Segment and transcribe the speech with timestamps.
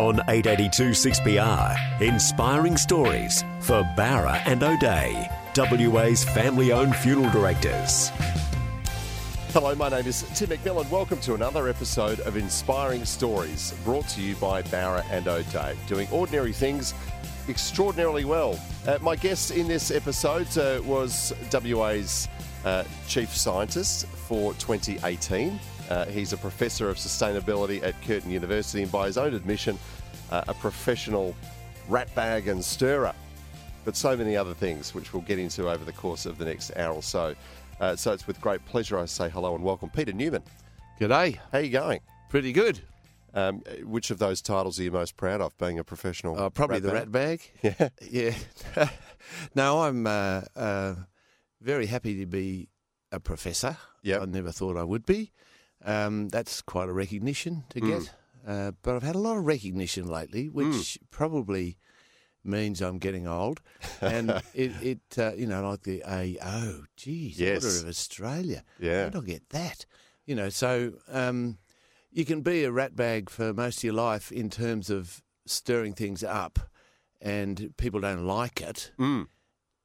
[0.00, 8.10] On 882 6PR, inspiring stories for Bowra and O'Dea, WA's family owned funeral directors.
[9.52, 10.90] Hello, my name is Tim McMillan.
[10.90, 16.08] Welcome to another episode of Inspiring Stories, brought to you by Bowra and O'Dea, doing
[16.10, 16.92] ordinary things
[17.48, 18.58] extraordinarily well.
[18.88, 22.26] Uh, my guest in this episode uh, was WA's
[22.64, 25.60] uh, chief scientist for 2018.
[25.90, 29.78] Uh, he's a professor of sustainability at Curtin University, and by his own admission,
[30.30, 31.34] uh, a professional
[31.88, 33.14] ratbag and stirrer,
[33.84, 36.74] but so many other things, which we'll get into over the course of the next
[36.76, 37.34] hour or so.
[37.80, 40.42] Uh, so it's with great pleasure I say hello and welcome, Peter Newman.
[41.00, 41.38] G'day.
[41.52, 42.00] How you going?
[42.30, 42.80] Pretty good.
[43.34, 46.38] Um, which of those titles are you most proud of, being a professional?
[46.38, 47.42] Uh, probably the rat bag.
[47.62, 47.88] Yeah.
[48.10, 48.88] Yeah.
[49.54, 50.94] no, I'm uh, uh,
[51.60, 52.68] very happy to be
[53.10, 53.76] a professor.
[54.02, 55.32] Yeah, I never thought I would be.
[55.84, 57.88] Um, that's quite a recognition to Mm.
[57.88, 58.14] get.
[58.46, 60.98] Uh, but I've had a lot of recognition lately, which Mm.
[61.10, 61.78] probably
[62.42, 63.60] means I'm getting old.
[64.00, 67.64] And it, it uh, you know, like the AO, geez, Yes.
[67.64, 68.64] Order of Australia.
[68.78, 69.10] Yeah.
[69.14, 69.86] I get that?
[70.26, 71.58] You know, so um,
[72.10, 76.22] you can be a ratbag for most of your life in terms of stirring things
[76.24, 76.58] up,
[77.20, 78.92] and people don't like it.
[78.98, 79.26] Mm.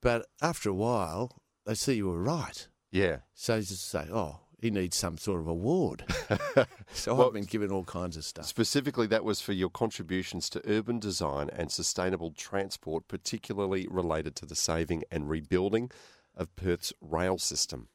[0.01, 2.67] But after a while, they see you were right.
[2.91, 3.19] Yeah.
[3.33, 6.03] So you just say, oh, he needs some sort of award.
[6.93, 8.45] so Well- I've been given all kinds of stuff.
[8.45, 14.45] Specifically, that was for your contributions to urban design and sustainable transport, particularly related to
[14.45, 15.91] the saving and rebuilding
[16.35, 17.87] of Perth's rail system.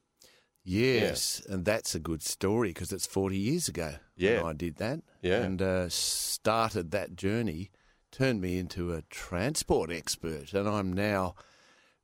[0.66, 4.42] Yes, and that's a good story because it's 40 years ago when Yeah.
[4.44, 5.00] I did that.
[5.20, 5.42] Yeah.
[5.42, 7.70] And uh, started that journey,
[8.10, 11.34] turned me into a transport expert, and I'm now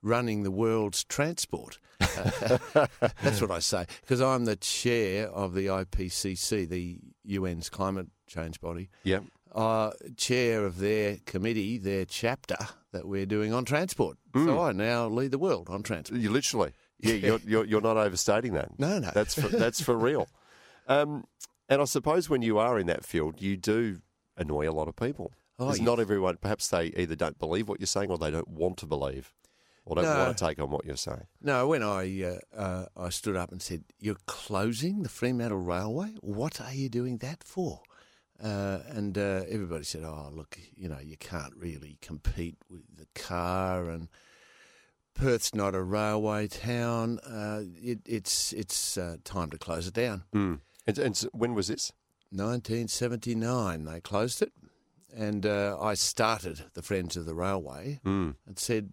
[0.02, 1.78] running the world's transport.
[2.00, 2.86] Uh,
[3.22, 6.98] that's what I say because I'm the chair of the IPCC, the
[7.30, 8.88] UN's climate change body.
[9.04, 9.24] Yep.
[9.54, 12.56] uh, chair of their committee, their chapter
[12.92, 14.16] that we're doing on transport.
[14.32, 14.46] Hmm.
[14.46, 16.20] So I now lead the world on transport.
[16.20, 16.72] You literally.
[16.98, 18.78] Yeah, you're, you're, you're not overstating that.
[18.78, 19.10] No, no.
[19.14, 20.28] That's for, that's for real.
[20.86, 21.24] Um,
[21.68, 24.00] and I suppose when you are in that field, you do
[24.36, 25.32] annoy a lot of people.
[25.58, 28.78] Oh, not everyone, perhaps they either don't believe what you're saying or they don't want
[28.78, 29.34] to believe
[29.84, 30.18] or don't No.
[30.24, 31.26] want to take on what you're saying.
[31.40, 36.14] No, when I uh, uh, I stood up and said, "You're closing the Fremantle Railway.
[36.20, 37.82] What are you doing that for?"
[38.42, 43.06] Uh, and uh, everybody said, "Oh, look, you know, you can't really compete with the
[43.14, 44.08] car, and
[45.14, 47.18] Perth's not a railway town.
[47.20, 50.60] Uh, it, it's it's uh, time to close it down." Mm.
[50.86, 51.92] And, and when was this?
[52.32, 54.52] 1979, they closed it,
[55.14, 58.36] and uh, I started the Friends of the Railway Mm.
[58.46, 58.92] and said,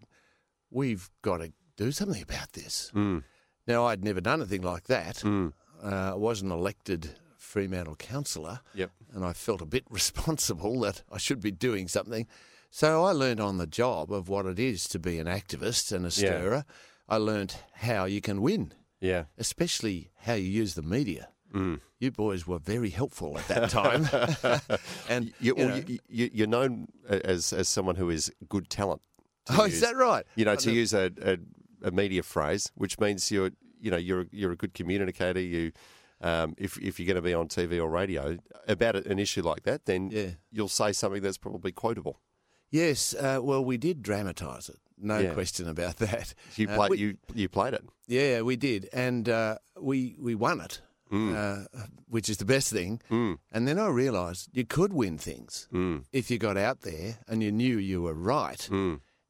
[0.69, 3.23] "We've got to do something about this." Mm.
[3.67, 5.17] Now, I'd never done anything like that.
[5.17, 5.53] Mm.
[5.83, 8.91] Uh, I was an elected Fremantle councillor, Yep.
[9.13, 12.27] and I felt a bit responsible that I should be doing something.
[12.69, 16.03] So I learned on the job of what it is to be an activist and
[16.05, 16.09] a Yeah.
[16.09, 16.65] stirrer.
[17.07, 19.25] I learned how you can win, Yeah.
[19.37, 21.29] especially how you use the media.
[21.53, 21.79] Mm.
[21.99, 24.09] You boys were very helpful at that time.
[25.09, 29.01] and You, know- you, you, you're known as, as someone who is good talent.
[29.51, 29.75] Oh, use.
[29.75, 30.25] is that right?
[30.35, 31.37] You know, I to use a, a,
[31.87, 35.39] a media phrase, which means you're, you know, you're you're a good communicator.
[35.39, 35.71] You,
[36.21, 39.63] um, if if you're going to be on TV or radio about an issue like
[39.63, 40.31] that, then Yeah.
[40.51, 42.19] you'll say something that's probably quotable.
[42.69, 44.79] Yes, uh, well, we did dramatise it.
[44.97, 45.33] No Yeah.
[45.33, 46.33] question about that.
[46.55, 47.83] You Uh, we- you you played it.
[48.07, 51.65] Yeah, we did, and uh, we we won it, uh,
[52.09, 52.99] which is the best thing.
[53.09, 53.37] Mm.
[53.51, 56.03] And then I realised you could win things Mm.
[56.11, 58.67] if you got out there and you knew you were right.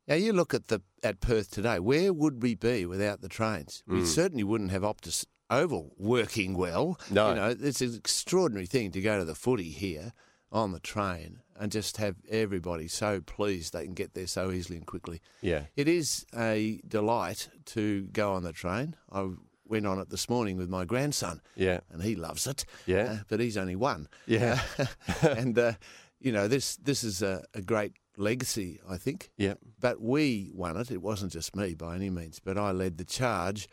[0.08, 0.10] Mm.
[0.10, 1.80] Now you look at the at Perth today.
[1.80, 3.84] Where would we be without the trains?
[3.88, 7.00] We certainly wouldn't have Optus Oval working well.
[7.10, 7.30] No.
[7.30, 10.14] you know it's an extraordinary thing to go to the footy here
[10.52, 14.78] on the train and just have everybody so pleased they can get there so easily
[14.78, 15.22] and quickly.
[15.42, 15.64] Yeah.
[15.76, 18.96] It is a delight to go on the train.
[19.12, 19.30] I
[19.66, 21.42] went on it this morning with my grandson.
[21.56, 21.80] Yeah.
[21.92, 22.64] and he loves it.
[22.86, 23.04] Yeah.
[23.12, 24.08] uh, but he's only one.
[24.26, 24.62] Yeah.
[25.22, 25.74] and uh,
[26.20, 29.30] you know this this is a, a great legacy, I think.
[29.38, 29.54] Yeah.
[29.80, 30.92] But we won it.
[30.92, 33.68] It wasn't just me by any means, but I led the charge,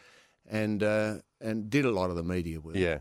[0.48, 2.76] and uh, and did a lot of the media work.
[2.76, 2.98] Yeah.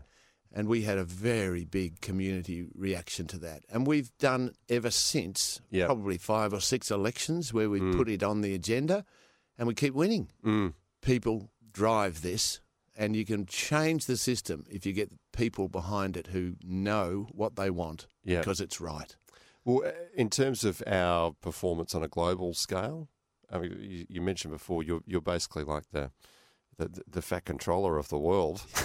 [0.56, 3.64] And we had a very big community reaction to that.
[3.68, 5.86] And we've done ever since Yep.
[5.86, 9.04] probably five or six elections where we put it on the agenda
[9.58, 10.28] and we keep winning.
[10.44, 10.74] Mm.
[11.02, 12.60] People drive this,
[12.96, 17.56] and you can change the system if you get people behind it who know what
[17.56, 18.38] they want Yeah.
[18.38, 19.16] because it's right.
[19.64, 23.08] Well, uh, in terms of our performance on a global scale,
[23.50, 26.10] I mean, you, you mentioned before you're you're basically like the
[26.76, 28.62] the, the fat controller of the world.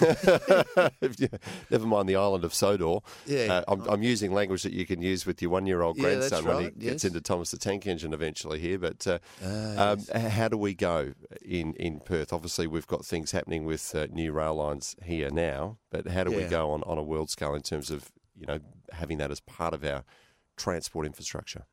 [1.70, 2.98] Never mind the island of Sodor.
[3.26, 3.52] Yeah.
[3.52, 6.44] Uh, I'm, I'm using language that you can use with your one-year-old Yeah, that's grandson
[6.46, 8.78] when he right, gets into Thomas the Tank Engine eventually here.
[8.78, 12.32] But uh, Ah, um, h- how do we go in, in Perth?
[12.32, 15.78] Obviously, we've got things happening with uh, new rail lines here now.
[15.90, 18.58] But how do we go on, on a world scale in terms of you know
[18.92, 20.04] having that as part of our
[20.60, 21.64] transport infrastructure?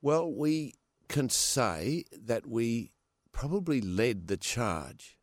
[0.00, 0.74] Well, we
[1.08, 2.92] can say that we
[3.32, 5.16] probably led the charge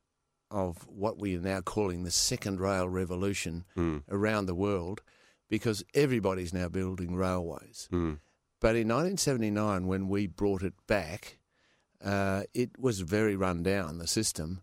[0.52, 4.04] of what we are now calling the second rail revolution Mm.
[4.10, 5.02] around the world
[5.48, 7.88] because everybody's now building railways.
[7.92, 8.20] Mm.
[8.60, 11.38] But in 1979, when we brought it back,
[12.04, 14.62] uh, it was very run down, the system.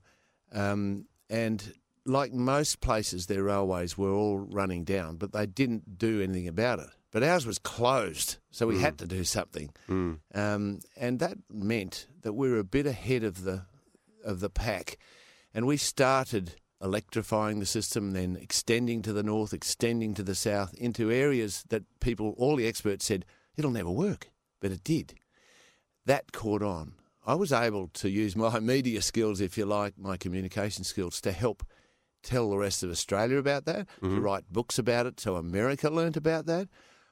[0.53, 6.21] Um, and like most places, their railways were all running down, but they didn't do
[6.23, 6.91] anything about it.
[7.17, 9.71] But ours was closed, so we had to do something.
[9.89, 10.19] Mm.
[10.35, 13.65] Um, and that meant that we were a bit ahead of the
[14.23, 14.99] of the pack,
[15.55, 20.75] and we started electrifying the system, then extending to the north, extending to the south,
[20.75, 23.25] into areas that people, all the experts said,
[23.57, 24.29] it'll never work,
[24.61, 25.15] but it did.
[26.05, 26.97] That caught on.
[27.27, 31.33] I was able to use my media skills, if you like, my communication skills, to
[31.33, 31.65] help
[32.23, 36.19] tell the rest of Australia about that, to write books about it, so America learnt
[36.19, 36.69] about that.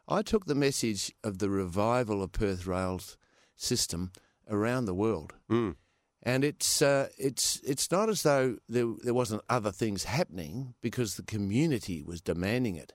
[0.08, 3.16] I took the message of the revival of Perth Rail's
[3.56, 4.12] system
[4.48, 5.34] around the world.
[5.50, 5.76] Mm.
[6.22, 11.16] And it's uh, it's it's not as though there there wasn't other things happening because
[11.16, 12.94] the community was demanding it.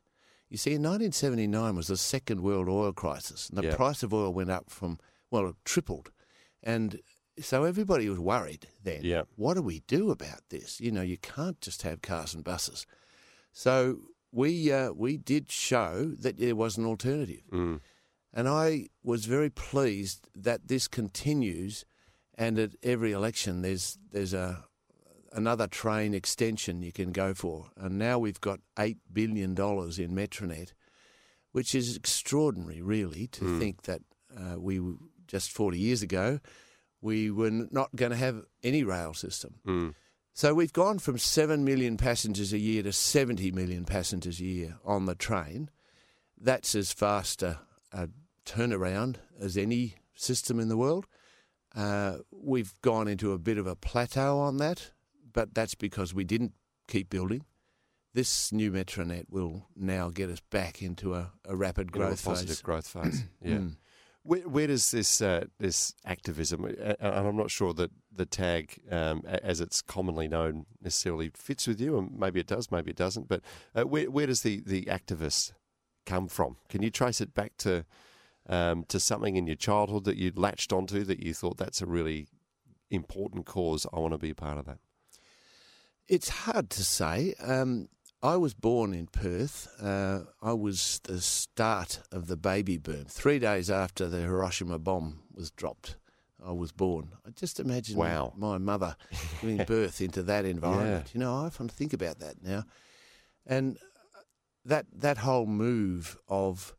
[0.50, 3.76] You see, in 1979 was the second world oil crisis, and the Yeah.
[3.76, 4.98] price of oil went up from
[5.30, 6.12] well, it tripled,
[6.64, 7.02] and
[7.40, 9.02] so everybody was worried then.
[9.04, 9.24] Yeah.
[9.36, 10.82] What do we do about this?
[10.82, 12.88] You know, you can't just have cars and buses.
[13.54, 14.00] So
[14.32, 17.44] we uh, we did show that there was an alternative.
[17.52, 17.80] Mm.
[18.32, 21.84] And I was very pleased that this continues,
[22.38, 24.66] and at every election there's there's a
[25.32, 30.12] another train extension you can go for, and now we've got eight billion dollars in
[30.12, 30.74] Metronet,
[31.52, 34.02] which is extraordinary, really, to think that
[34.38, 34.80] uh, we
[35.28, 36.40] just forty years ago
[37.02, 39.56] we were not going to have any rail system.
[39.66, 39.96] Mm.
[40.40, 44.78] So we've gone from 7 million passengers a year to 70 million passengers a year
[44.86, 45.70] on the train.
[46.40, 47.60] That's as fast a,
[47.92, 48.08] a
[48.46, 51.08] turnaround as any system in the world.
[51.76, 54.92] Uh, we've gone into a bit of a plateau on that,
[55.34, 56.54] but that's because we didn't
[56.88, 57.44] keep building.
[58.14, 62.24] This new Metronet will now get us back into a, a rapid know, a growth
[62.24, 62.62] positive phase.
[62.62, 63.24] growth phase.
[63.44, 63.56] yeah.
[63.56, 63.76] Mm.
[64.24, 68.80] Where, where does this uh, this activism, uh, and I'm not sure that the tag,
[68.92, 72.98] um, as it's commonly known, necessarily fits with you, and maybe it does, maybe it
[72.98, 73.28] doesn't.
[73.28, 73.42] But
[73.74, 75.54] uh, where where does the the activist
[76.06, 76.58] come from?
[76.68, 77.86] Can you trace it back to
[78.48, 81.86] um, to something in your childhood that you latched onto that you thought that's a
[81.86, 82.28] really
[82.92, 83.88] important cause?
[83.94, 84.80] I want to be a part of that.
[86.08, 87.36] It's hard to say.
[87.40, 87.88] Um,
[88.22, 89.68] I was born in Perth.
[89.82, 93.06] Uh, I was the start of the baby boom.
[93.08, 95.96] Three days after the Hiroshima bomb was dropped,
[96.46, 97.14] I was born.
[97.26, 98.34] I just imagine my- Wow.
[98.36, 98.98] my, mother
[99.42, 101.12] giving birth into that environment.
[101.14, 102.66] You know, I often think about that now,
[103.46, 103.78] and
[104.66, 106.76] that that whole move of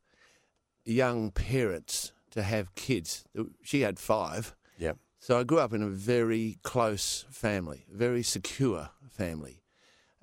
[0.84, 3.24] young parents to have kids.
[3.62, 4.54] She had five.
[4.78, 4.98] Yep.
[5.18, 9.62] So I grew up in a very close family, very secure family.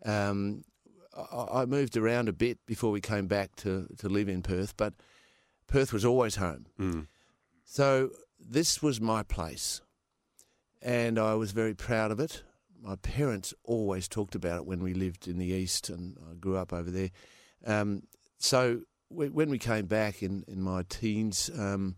[0.06, 0.64] Um,
[1.18, 4.76] I, I moved around a bit before we came back to, to live in Perth,
[4.78, 4.94] but
[5.68, 6.68] Perth was always home.
[6.80, 7.08] Mm.
[7.66, 9.82] So this was my place,
[10.82, 12.44] and I was very proud of it.
[12.82, 16.56] My parents always talked about it when we lived in the east, and I grew
[16.56, 17.10] up over there.
[17.66, 18.04] Um,
[18.38, 21.96] so w- when we came back in, in my teens, um,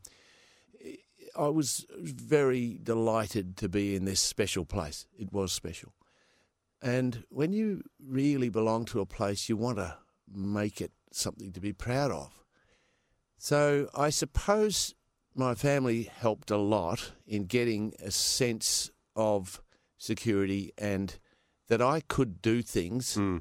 [1.38, 5.06] I was very delighted to be in this special place.
[5.18, 5.94] It was special.
[6.82, 9.98] And when you really belong to a place, you want to
[10.32, 12.44] make it something to be proud of.
[13.38, 14.94] So I suppose
[15.36, 19.62] my family helped a lot in getting a sense of
[19.98, 21.18] security and
[21.68, 23.38] that I could do things hmm.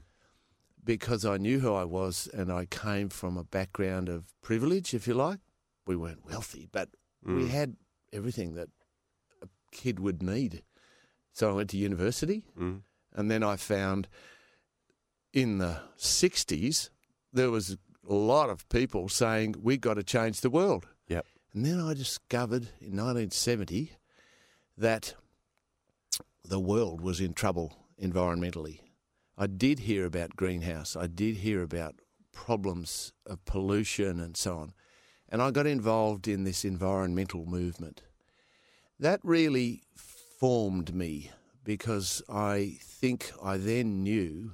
[0.84, 5.06] because I knew who I was and I came from a background of privilege, if
[5.08, 5.40] you like.
[5.86, 6.90] We weren't wealthy, but
[7.24, 7.48] we hmm.
[7.48, 7.76] had
[8.12, 8.68] everything that
[9.42, 10.62] a kid would need.
[11.32, 12.76] So I went to university, hmm.
[13.18, 14.06] And then I found
[15.32, 16.88] in the 60s
[17.32, 17.76] there was
[18.08, 20.86] a lot of people saying, We've got to change the world.
[21.08, 21.26] Yep.
[21.52, 23.90] And then I discovered in 1970
[24.76, 25.14] that
[26.44, 28.82] the world was in trouble environmentally.
[29.36, 30.94] I did hear about greenhouse.
[30.94, 31.96] I did hear about
[32.32, 34.72] problems of pollution and so on.
[35.28, 38.02] And I got involved in this environmental movement.
[39.00, 39.82] That really
[40.38, 41.32] formed me
[41.68, 44.52] because I think I then knew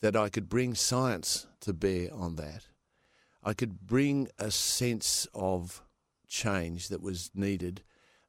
[0.00, 2.68] that I could bring science to bear on that.
[3.42, 5.82] I could bring a sense of
[6.28, 7.82] change that was needed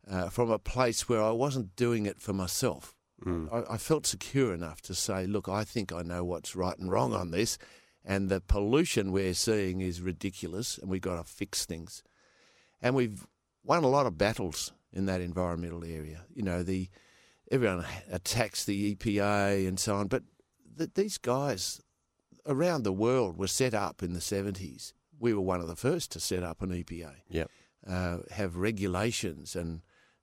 [0.09, 2.95] uh, from a place where I wasn't doing it for myself.
[3.53, 6.89] I, I felt secure enough to say, look, I think I know what's right and
[6.91, 7.59] wrong on this,
[8.03, 12.01] and the pollution we're seeing is ridiculous, and we've got to fix things.
[12.81, 13.27] And we've
[13.63, 16.25] won a lot of battles in that environmental area.
[16.33, 16.89] You know, the
[17.51, 20.23] everyone attacks the EPA and so on, but
[20.77, 21.81] th- these guys
[22.45, 24.93] around the world were set up in the 70s.
[25.19, 27.49] We were one of the first to set up an EPA Yep.
[27.87, 29.81] uh, have regulations and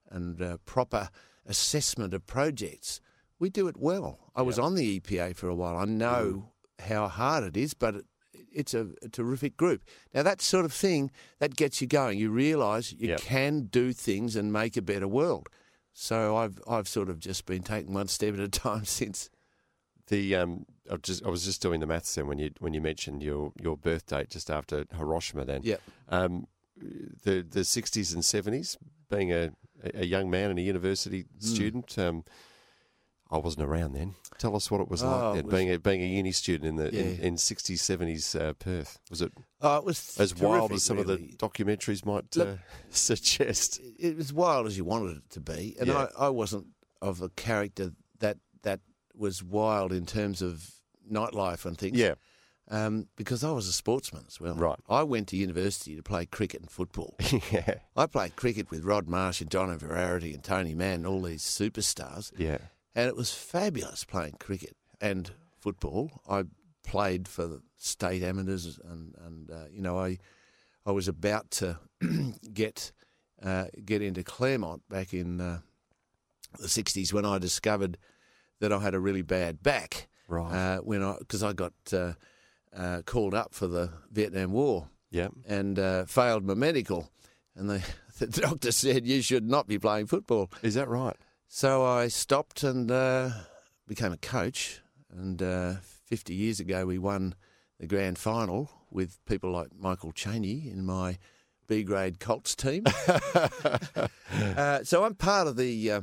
[0.09, 1.09] and uh, proper
[1.45, 3.01] assessment of projects.
[3.39, 4.31] We do it well.
[4.35, 5.77] I was on the EPA for a while.
[5.77, 8.05] I know how hard it is, but it,
[8.53, 9.83] it's a, a terrific group.
[10.13, 12.17] Now that sort of thing that gets you going.
[12.19, 13.19] You realise you Yep.
[13.21, 15.49] can do things and make a better world.
[15.97, 19.29] So I've I've sort of just been taking one step at a time since.
[20.07, 22.81] The um, I just I was just doing the maths then when you when you
[22.81, 25.45] mentioned your your birth date just after Hiroshima.
[25.45, 25.81] Then, Yep.
[26.09, 26.47] um,
[27.23, 28.77] the the sixties and seventies,
[29.09, 29.51] being a
[29.93, 31.45] a young man and a university Hmm.
[31.45, 31.97] student.
[31.97, 32.23] Um,
[33.31, 34.13] I wasn't around then.
[34.37, 36.67] Tell us what it was Oh, like it was- being a being a uni student
[36.69, 37.25] in the in, Yeah.
[37.25, 38.99] in 60s, 70s uh, Perth.
[39.09, 41.13] Was it Oh, it was as wild as some really.
[41.13, 42.57] of the documentaries might Look- uh,
[42.89, 43.79] suggest?
[43.99, 46.07] it was wild as you wanted it to be, and Yeah.
[46.17, 46.67] I, I wasn't
[47.01, 48.81] of a character that that
[49.15, 50.69] was wild in terms of
[51.11, 51.97] nightlife and things.
[51.97, 52.15] Yeah,
[52.69, 54.55] um, because I was a sportsman as well.
[54.55, 54.79] Right.
[54.89, 57.15] I went to university to play cricket and football.
[57.51, 61.43] yeah, I played cricket with Rod Marsh and John Inverarity and Tony Mann, all these
[61.43, 62.57] superstars, yeah.
[62.95, 66.21] And it was fabulous playing cricket and football.
[66.29, 66.45] I
[66.83, 70.17] played for the state amateurs, and and uh, you know I
[70.85, 71.79] I was about to
[72.53, 72.91] get
[73.43, 75.59] uh, get into Claremont back in uh,
[76.59, 77.97] the '60s when I discovered
[78.59, 80.07] that I had a really bad back.
[80.27, 80.51] Right.
[80.51, 82.13] Uh, when I because I got uh,
[82.75, 85.27] uh, called up for the Vietnam War Yeah.
[85.47, 87.09] and uh, failed my medical,
[87.55, 87.83] and the
[88.19, 90.49] the doctor said you should not be playing football.
[90.63, 91.15] Is that right?
[91.47, 93.29] So I stopped and uh,
[93.87, 94.81] became a coach.
[95.09, 95.75] And uh,
[96.05, 97.35] 50 years ago, we won
[97.79, 101.17] the grand final with people like Michael Chaney in my
[101.67, 102.83] B grade Colts team.
[104.57, 106.01] uh, so I'm part of the uh,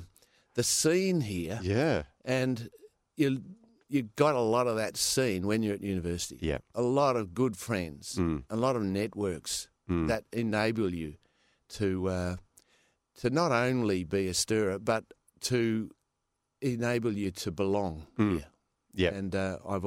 [0.54, 2.02] the scene here, Yeah.
[2.24, 2.68] and
[3.16, 3.42] you
[3.88, 6.38] you got a lot of that scene when you're at university.
[6.40, 6.58] Yeah.
[6.74, 8.44] a lot of good friends, Mm.
[8.50, 10.08] a lot of networks Mm.
[10.08, 11.14] that enable you
[11.70, 12.36] to uh,
[13.20, 15.04] to not only be a stirrer, but
[15.42, 15.90] to
[16.60, 18.32] enable you to belong Mm.
[18.38, 18.46] here.
[18.94, 19.14] Yeah.
[19.14, 19.84] And uh, I've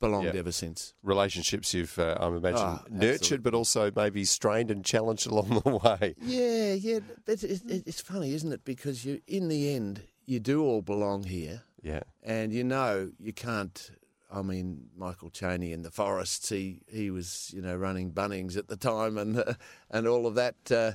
[0.00, 0.40] belonged Yeah.
[0.40, 0.94] ever since.
[1.02, 3.42] Relationships you've, uh, I'm imagining, Ah, nurtured, absolutely.
[3.42, 6.14] but also maybe strained and challenged along the way.
[6.20, 7.00] Yeah, yeah.
[7.24, 8.64] But it's, it's funny, isn't it?
[8.64, 12.02] Because you, in the end, you do all belong here, Yeah.
[12.22, 13.90] and you know you can't.
[14.30, 16.50] I mean, Michael Chaney in the forests.
[16.50, 19.54] He he was you know running Bunnings at the time, and uh,
[19.90, 20.70] and all of that.
[20.70, 20.92] Uh,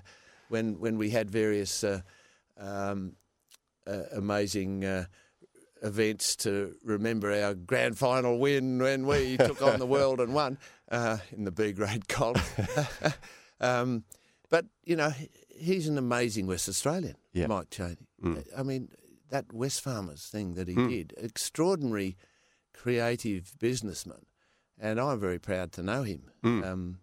[0.50, 2.02] when when we had various uh,
[2.58, 3.16] um,
[3.88, 4.86] amazing.
[4.86, 5.06] Uh,
[5.82, 10.58] Events to remember our grand final win when we took on the world and won
[10.90, 12.40] uh, in the B grade comp.
[13.60, 14.06] um,
[14.50, 15.12] but you know,
[15.50, 17.48] he's an amazing West Australian, Yeah.
[17.48, 17.98] Mike Chaney.
[18.24, 18.46] Mm.
[18.58, 18.90] I mean,
[19.30, 20.90] that Wesfarmers thing that he Mm.
[20.90, 22.16] did, extraordinary
[22.74, 24.26] creative businessman,
[24.80, 26.32] and I'm very proud to know him.
[26.46, 26.66] Mm.
[26.66, 27.00] Um,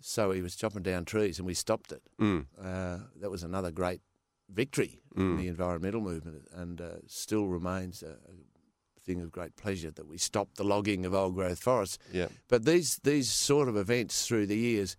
[0.00, 2.02] so he was chopping down trees, and we stopped it.
[2.20, 2.44] Mm.
[2.62, 4.02] Uh, that was another great
[4.48, 5.30] victory Mm.
[5.32, 10.06] in the environmental movement, and uh, still remains a, a thing of great pleasure that
[10.06, 11.98] we stopped the logging of old growth forests.
[12.12, 12.28] Yeah.
[12.46, 14.96] But these these sort of events through the years,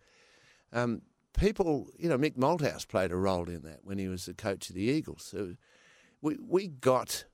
[0.73, 1.03] um,
[1.37, 4.69] people, you know, Mick Malthouse played a role in that when he was the coach
[4.69, 5.23] of the Eagles.
[5.23, 5.55] So
[6.21, 7.25] we we got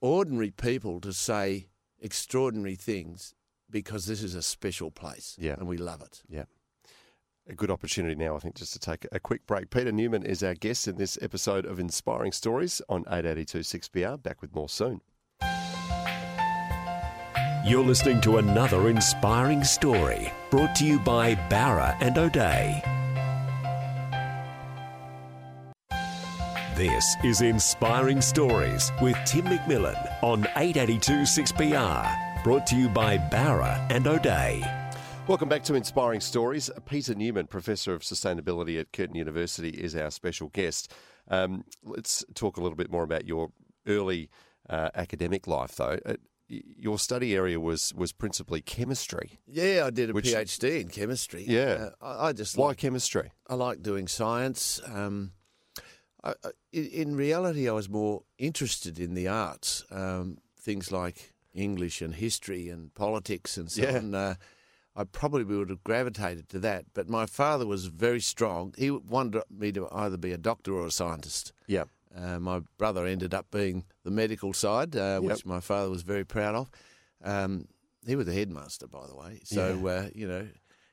[0.00, 1.68] ordinary people to say
[2.00, 3.34] extraordinary things
[3.68, 5.56] because this is a special place, Yeah.
[5.58, 6.22] and we love it.
[6.28, 6.44] Yeah.
[7.46, 9.68] A good opportunity now, I think, just to take a quick break.
[9.68, 14.22] Peter Newman is our guest in this episode of Inspiring Stories on 882 6PR.
[14.22, 15.02] Back with more soon.
[17.66, 22.82] You're listening to another inspiring story brought to you by Bowra and O'Dea.
[26.76, 32.42] This is Inspiring Stories with Tim McMillan on 882 6PR.
[32.42, 34.83] Brought to you by Bowra and O'Dea.
[35.26, 36.68] Welcome back to Inspiring Stories.
[36.84, 40.92] Peter Newman, Professor of Sustainability at Curtin University, is our special guest.
[41.28, 43.48] Um, let's talk a little bit more about your
[43.86, 44.28] early
[44.68, 45.98] uh, academic life, though.
[46.04, 46.16] Uh,
[46.48, 49.38] your study area was, was principally chemistry.
[49.46, 51.44] Yeah, I did a Which- PhD in chemistry.
[51.48, 51.88] Yeah.
[52.02, 53.32] Uh, I, I just Why like, chemistry?
[53.48, 54.78] I like doing science.
[54.86, 55.32] Um,
[56.22, 62.02] I, I, in- reality, I was more interested in the arts, um, things like English
[62.02, 63.96] and history and politics and so Yeah.
[63.96, 64.36] on.
[64.96, 68.74] Uh, I probably would have gravitated to that, but my father was very strong.
[68.78, 71.52] He wanted me to either be a doctor or a scientist.
[71.66, 71.84] Yeah.
[72.16, 75.46] Uh, my brother ended up being the medical side, uh, which Yep.
[75.46, 76.70] my father was very proud of.
[77.24, 77.66] Um,
[78.06, 79.40] he was a headmaster, by the way.
[79.44, 80.46] So, uh, you know,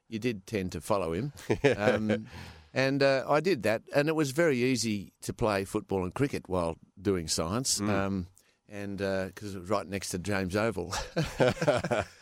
[0.10, 1.34] you did tend to follow him.
[1.78, 2.26] Um,
[2.74, 3.84] and uh, I did that.
[3.94, 7.80] And it was very easy to play football and cricket while doing science.
[7.82, 8.28] Um,
[8.70, 10.94] and because it was right next to James Oval.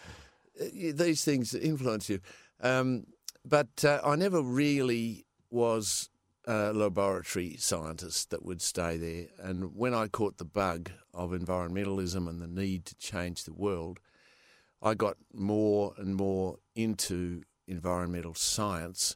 [0.59, 2.19] Y- These things influence you.
[2.61, 3.05] Um,
[3.45, 6.09] but uh, I never really was
[6.45, 9.27] a laboratory scientist that would stay there.
[9.39, 13.99] And when I caught the bug of environmentalism and the need to change the world,
[14.81, 19.15] I got more and more into environmental science.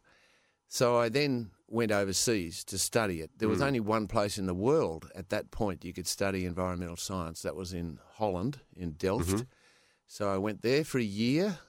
[0.67, 3.31] So I then went overseas to study it.
[3.37, 6.97] There was only one place in the world at that point you could study environmental
[6.97, 7.41] science.
[7.41, 9.45] That was in Holland, in Delft.
[10.07, 11.59] So I went there for a year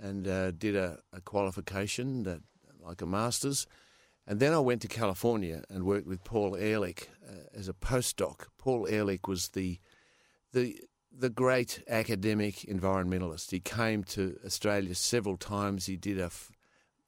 [0.00, 2.40] and uh, did a, a qualification, that,
[2.84, 3.66] like a master's.
[4.26, 8.46] And then I went to California and worked with Paul Ehrlich uh, as a postdoc.
[8.58, 9.78] Paul Ehrlich was the
[10.52, 10.80] the
[11.12, 13.50] the great academic environmentalist.
[13.50, 15.86] He came to Australia several times.
[15.86, 16.52] He did a, f-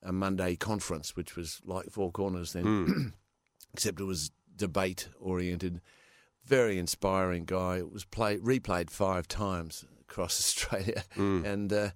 [0.02, 3.12] a Monday conference, which was like Four Corners then,
[3.72, 5.80] except it was debate oriented.
[6.44, 7.76] Very inspiring guy.
[7.76, 11.90] It was play, replayed five times across Australia, and uh,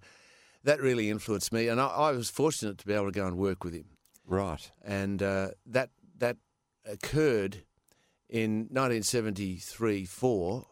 [0.65, 1.69] that really influenced me.
[1.69, 3.87] And I, I was fortunate to be able to go and work with him
[4.27, 4.71] Right.
[4.85, 6.39] and uh, that that
[6.85, 7.65] occurred
[8.29, 10.65] in 1973-4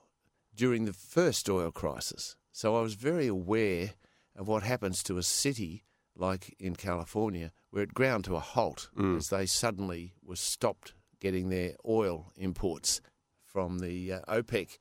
[0.54, 2.36] during the first oil crisis.
[2.52, 3.90] So I was very aware
[4.36, 5.84] of what happens to a city
[6.16, 11.48] like in California, where it ground to a halt as they suddenly were stopped getting
[11.48, 13.00] their oil imports
[13.44, 14.78] from the uh, OPEC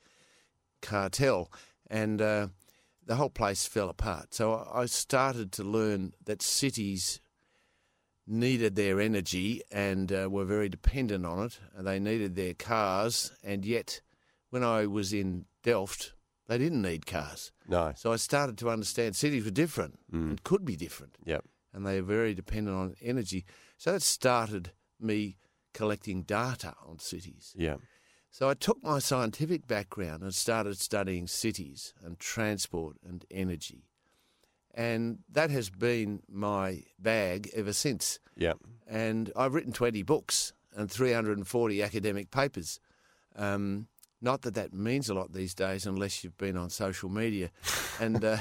[0.82, 1.52] cartel,
[1.94, 2.48] and uh,
[3.06, 4.34] the whole place fell apart.
[4.34, 7.22] So I started to learn that cities
[8.26, 11.60] needed their energy and uh, were very dependent on it.
[11.78, 14.02] They needed their cars, and yet
[14.50, 16.14] when I was in Delft,
[16.48, 17.52] they didn't need cars.
[17.68, 17.94] No.
[17.96, 21.44] So I started to understand cities were different and could be different, Yep.
[21.74, 23.46] and they are very dependent on energy.
[23.78, 25.38] So that started me
[25.74, 27.54] collecting data on cities.
[27.58, 27.78] Yeah.
[28.34, 33.84] So I took my scientific background and started studying cities and transport and energy.
[34.74, 38.20] And that has been my bag ever since.
[38.36, 38.54] Yeah.
[38.88, 42.80] And I've written 20 books and 340 academic papers.
[43.36, 43.86] Um,
[44.20, 47.52] not that that means a lot these days unless you've been on social media.
[48.00, 48.38] And uh,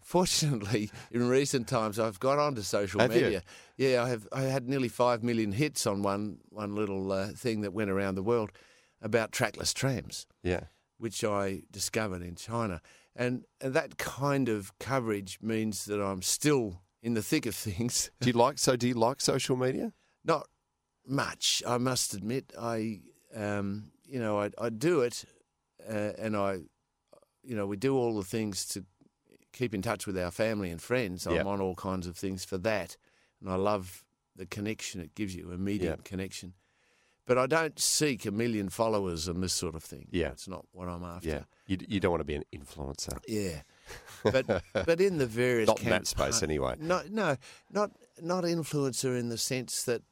[0.00, 3.20] fortunately, in recent times, I've got onto social Have you?
[3.20, 3.42] media.
[3.76, 4.26] Yeah, I have.
[4.32, 8.14] I had nearly five million hits on one one little uh, thing that went around
[8.14, 8.50] the world
[9.04, 10.64] about trackless trams Yeah.
[10.98, 12.80] which I discovered in China.
[13.14, 18.10] And, and that kind of coverage means that I'm still in the thick of things.
[18.20, 18.74] Do you like so?
[18.76, 19.92] Do you like social media?
[20.24, 20.48] Not
[21.06, 22.52] much, I must admit.
[22.58, 23.00] I,
[23.36, 25.24] um, you know, I, I do it,
[25.88, 26.60] uh, and I,
[27.42, 28.84] you know, we do all the things to
[29.52, 31.26] keep in touch with our family and friends.
[31.30, 31.40] Yep.
[31.42, 32.96] I'm on all kinds of things for that,
[33.40, 34.02] and I love
[34.34, 36.04] the connection it gives you, immediate Yep.
[36.04, 36.54] connection.
[37.26, 40.08] But I don't seek a million followers and this sort of thing.
[40.10, 40.28] Yeah.
[40.32, 41.28] it's not what I'm after.
[41.28, 41.42] Yeah.
[41.66, 43.18] You, you don't want to be an influencer.
[43.26, 43.62] Yeah,
[44.22, 46.76] but but in the various Not in that space anyway.
[46.78, 47.36] No, no,
[47.70, 50.02] not not influencer in the sense that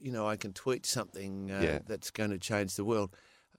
[0.00, 1.78] you know I can tweet something uh, Yeah.
[1.86, 3.10] that's going to change the world.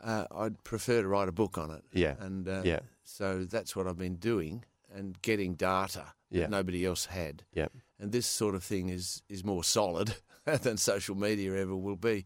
[0.02, 1.84] Uh, I'd prefer to write a book on it.
[1.94, 2.16] Yeah.
[2.20, 2.80] and uh, Yeah.
[3.04, 6.42] so that's what I've been doing and getting data Yeah.
[6.42, 7.44] that nobody else had.
[7.54, 7.68] Yeah.
[8.00, 12.26] And this sort of thing is is more solid than social media ever will be.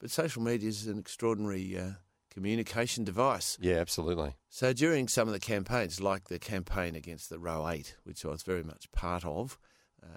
[0.00, 1.90] But social media is an extraordinary uh,
[2.30, 3.58] communication device.
[3.60, 4.34] Yeah, absolutely.
[4.48, 8.28] So during some of the campaigns, like the campaign against the Roe 8, which I
[8.28, 9.58] was very much part of,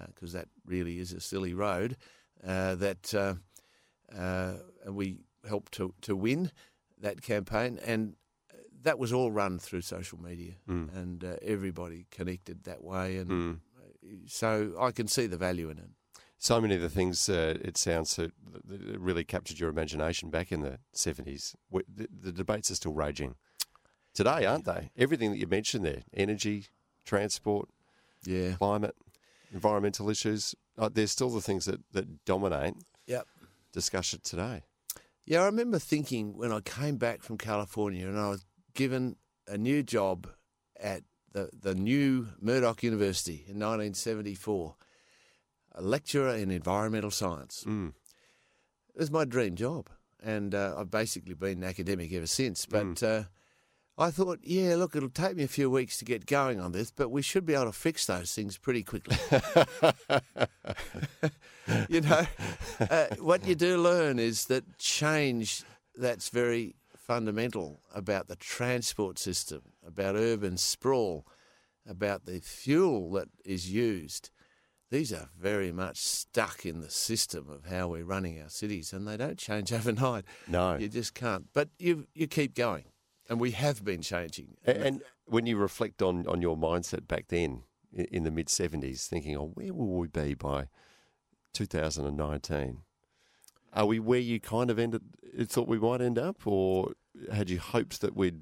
[0.08, 1.98] because that really is a silly road,
[2.46, 3.36] uh, that uh,
[4.18, 4.54] uh,
[4.88, 6.52] we helped to, to win
[7.02, 7.80] that campaign.
[7.86, 8.16] And
[8.84, 13.60] that was all run through social media, and uh, everybody connected that way, and Mm.
[14.28, 15.90] so I can see the value in it.
[16.44, 18.34] So many of the things uh, it sounds that
[18.68, 21.56] really captured your imagination back in the seventies.
[21.72, 23.36] The, the debates are still raging
[24.14, 24.92] today, aren't they?
[24.98, 26.66] Everything that you mentioned there: energy,
[27.06, 27.70] transport,
[28.26, 28.56] Yeah.
[28.58, 28.94] climate,
[29.54, 30.54] environmental issues.
[30.78, 32.74] Uh, they're still the things that, that dominate
[33.08, 33.26] Yep.
[33.72, 34.64] discussion today.
[35.24, 39.16] Yeah, I remember thinking when I came back from California and I was given
[39.48, 40.28] a new job
[40.78, 44.76] at the, the new Murdoch University in 1974,
[45.76, 47.64] a lecturer in environmental science.
[47.68, 47.94] Mm.
[48.96, 49.90] It was my dream job,
[50.24, 52.66] and uh, I've basically been an academic ever since.
[52.66, 53.24] But uh,
[53.98, 56.92] I thought, yeah, look, it'll take me a few weeks to get going on this,
[56.92, 59.18] but we should be able to fix those things pretty quickly.
[61.90, 62.26] you know,
[62.80, 65.64] uh, what you do learn is that change
[65.96, 71.26] that's very fundamental about the transport system, about urban sprawl,
[71.88, 74.32] about the fuel that is used.
[74.94, 79.08] These are very much stuck in the system of how we're running our cities, and
[79.08, 80.24] they don't change overnight.
[80.48, 80.76] No.
[80.78, 81.48] you just can't.
[81.52, 82.84] But you you keep going,
[83.28, 84.56] and we have been changing.
[84.68, 89.08] A- And when you reflect on, on your mindset back then in the mid 70s,
[89.08, 90.68] thinking, oh, where will we be by
[91.54, 92.82] 2019?
[93.74, 95.02] Are we where you kind of ended,
[95.48, 96.94] thought we might end up, or
[97.32, 98.42] had you hoped that we'd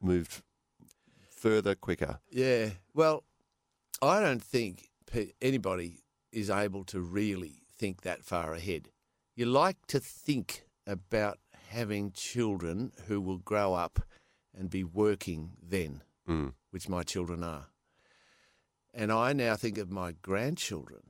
[0.00, 0.42] moved
[1.30, 2.18] further quicker?
[2.28, 2.70] Yeah.
[2.92, 3.22] Well,
[4.00, 4.88] I don't think
[5.40, 8.88] anybody is able to really think that far ahead.
[9.34, 14.00] You like to think about having children who will grow up
[14.56, 16.52] and be working then, Mm.
[16.70, 17.66] which my children are.
[18.94, 21.02] And I now think of my grandchildren.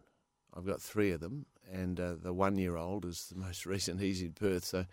[0.54, 4.00] I've got three of them, and uh, the one year old is the most recent.
[4.00, 4.64] He's in Perth.
[4.64, 4.86] So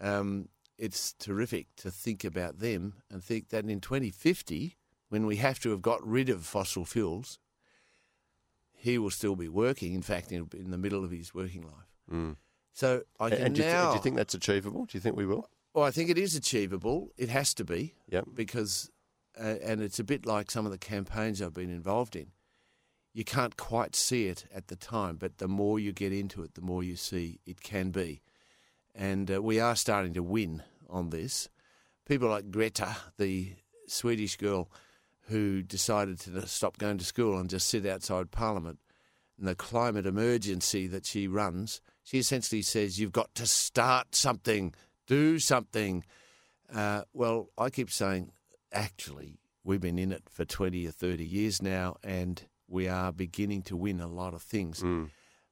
[0.00, 0.48] um,
[0.78, 4.76] it's terrific to think about them and think that in 2050,
[5.08, 7.38] when we have to have got rid of fossil fuels,
[8.84, 9.94] he will still be working.
[9.94, 11.90] In fact, in, in the middle of his working life.
[12.12, 12.36] Mm.
[12.74, 13.90] So I can and do you, now.
[13.92, 14.84] do you think that's achievable?
[14.84, 15.48] Do you think we will?
[15.72, 17.08] Well, I think it is achievable.
[17.16, 17.94] It has to be.
[18.10, 18.26] Yep.
[18.34, 18.90] Because,
[19.40, 22.26] uh, and it's a bit like some of the campaigns I've been involved in.
[23.14, 26.54] You can't quite see it at the time, but the more you get into it,
[26.54, 28.20] the more you see it can be.
[28.94, 31.48] And uh, we are starting to win on this.
[32.06, 33.54] People like Greta, the
[33.86, 34.68] Swedish girl
[35.28, 38.78] who decided to stop going to school and just sit outside Parliament,
[39.38, 44.74] and the climate emergency that she runs, she essentially says, You've got to start something,
[45.06, 46.04] do something.
[46.72, 48.30] Uh, well, I keep saying,
[48.72, 53.62] actually, we've been in it for 20 or 30 years now, and we are beginning
[53.62, 54.82] to win a lot of things.
[54.82, 55.10] Mm.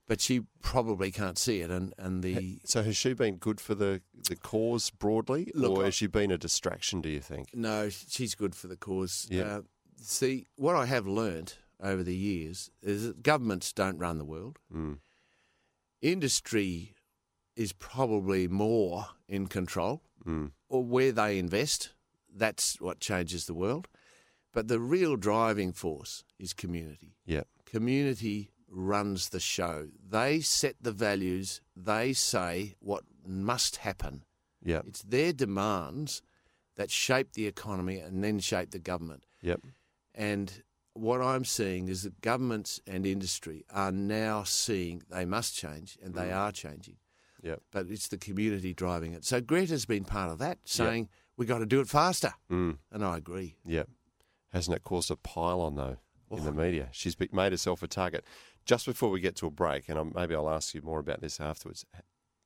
[0.08, 3.74] But she probably can't see it, and, and the So has she been good for
[3.74, 7.54] the, the cause broadly, Look, or has she been a distraction, do you think?
[7.54, 9.28] No, she's good for the cause.
[9.30, 9.42] Yeah.
[9.44, 9.60] Uh,
[10.00, 14.58] see, what I have learnt over the years is that governments don't run the world.
[14.74, 14.98] Mm.
[16.00, 16.94] Industry
[17.56, 20.52] is probably more in control, Mm.
[20.68, 21.92] or where they invest.
[22.32, 23.88] That's what changes the world.
[24.52, 27.16] But the real driving force is community.
[27.26, 27.42] Yeah.
[27.64, 29.88] Community runs the show.
[30.08, 31.60] They set the values.
[31.76, 34.24] They say what must happen.
[34.64, 34.80] Yeah.
[34.86, 36.22] It's their demands
[36.76, 39.24] that shape the economy and then shape the government.
[39.42, 39.60] Yep.
[40.14, 40.62] And
[40.94, 46.14] what I'm seeing is that governments and industry are now seeing they must change, and
[46.14, 46.96] they are changing.
[47.42, 47.62] Yep.
[47.72, 49.24] But it's the community driving it.
[49.24, 52.34] So Greta's been part of that, saying we've got to do it faster.
[52.50, 52.78] Mm.
[52.90, 53.56] And I agree.
[53.64, 53.88] Yep.
[54.52, 55.96] Hasn't it caused a pile on though
[56.30, 56.88] in the media?
[56.92, 58.24] She's made herself a target.
[58.64, 61.20] Just before we get to a break, and I'm, maybe I'll ask you more about
[61.20, 61.84] this afterwards.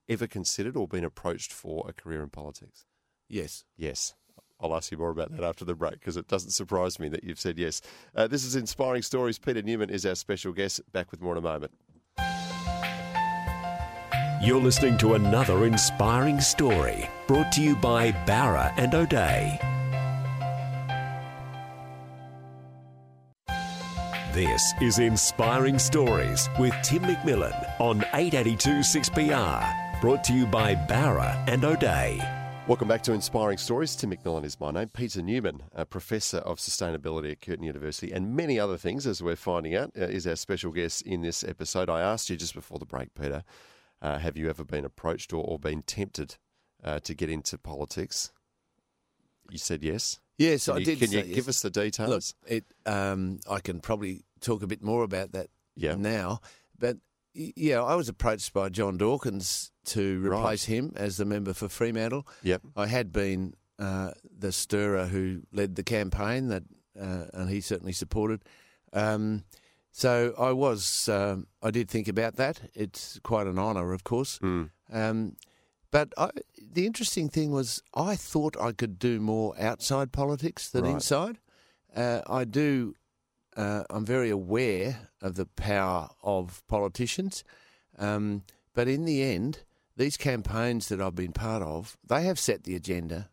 [0.09, 2.87] Ever considered or been approached for a career in politics?
[3.29, 3.65] Yes.
[3.77, 4.15] Yes.
[4.61, 7.25] I'll ask you more about that after the break because it doesn't surprise me that
[7.25, 7.83] you've said yes.
[8.15, 9.39] Uh, this is Inspiring Stories.
[9.39, 10.81] Peter Newman is our special guest.
[10.93, 11.73] Back with more in a moment.
[14.43, 19.76] You're listening to another inspiring story brought to you by Bowra and O'Dea.
[24.37, 30.01] This is Inspiring Stories with Tim McMillan on 882 6PR.
[30.03, 32.21] Brought to you by Bowra and O'Dea.
[32.69, 33.97] Welcome back to Inspiring Stories.
[33.97, 34.91] Tim McMillan is my name.
[34.91, 39.37] Peter Newman, a professor of sustainability at Curtin University, and many other things, as we're
[39.37, 41.89] finding out, uh, is our special guest in this episode.
[41.89, 43.43] I asked you just before the break, Peter,
[44.03, 46.37] uh, have you ever been approached or, or been tempted
[46.85, 48.33] uh, to get into politics?
[49.49, 50.21] You said yes.
[50.37, 50.99] Yes, Can I you, did.
[50.99, 52.11] Can you say give us the details?
[52.11, 52.65] Look, it.
[52.85, 55.95] Um, I can probably talk a bit more about that Yeah.
[55.95, 56.41] now,
[56.79, 56.99] but
[57.35, 60.39] yeah, I was approached by John Dawkins to Right.
[60.39, 62.27] replace him as the member for Fremantle.
[62.43, 62.63] Yep.
[62.77, 66.63] I had been uh, the stirrer who led the campaign that,
[66.99, 68.43] uh, and he certainly supported.
[68.95, 69.45] Um,
[69.93, 72.71] so I was, um, I did think about that.
[72.75, 74.41] It's quite an honour, of course.
[74.91, 75.37] Um,
[75.91, 80.85] but I, the interesting thing was, I thought I could do more outside politics than
[80.85, 80.95] Right.
[80.95, 81.39] inside.
[81.95, 82.95] Uh, I do.
[83.57, 87.43] Uh, I'm very aware of the power of politicians,
[87.99, 88.43] um,
[88.75, 89.61] but in the end,
[89.97, 93.31] these campaigns that I've been part of, they have set the agenda.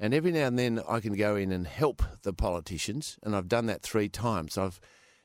[0.00, 3.48] And every now and then, I can go in and help the politicians, and I've
[3.48, 4.56] done that three times.
[4.56, 4.80] I've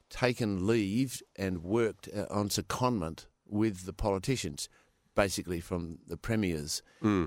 [0.09, 4.69] taken leave and worked uh, on secondment with the politicians,
[5.15, 6.83] basically from the premiers.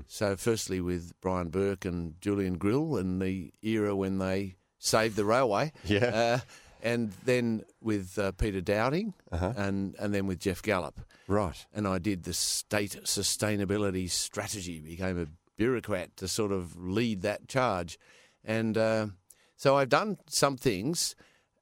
[0.07, 5.25] So, firstly, with Brian Burke and Julian Grill in the era when they saved the
[5.25, 5.71] railway.
[5.85, 6.05] Yeah.
[6.05, 6.39] Uh,
[6.83, 9.53] and then with uh, Peter Dowding Uh-huh.
[9.55, 10.99] and, and then with Geoff Gallop.
[11.27, 11.65] Right.
[11.73, 17.47] And I did the state sustainability strategy, became a bureaucrat to sort of lead that
[17.47, 17.97] charge.
[18.43, 19.07] And uh,
[19.55, 21.15] so I've done some things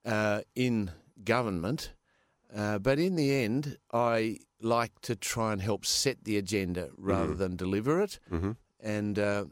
[0.06, 0.92] uh, in
[1.24, 1.94] government,
[2.56, 7.36] uh, but in the end, I like to try and help set the agenda rather
[7.36, 8.20] than deliver it.
[8.32, 8.56] Mhm.
[8.80, 9.46] And uh,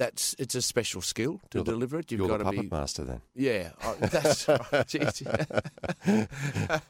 [0.00, 2.10] that's it's a special skill to You're deliver it.
[2.10, 3.20] You've got to puppet be master then.
[3.34, 4.94] yeah, I- that's right.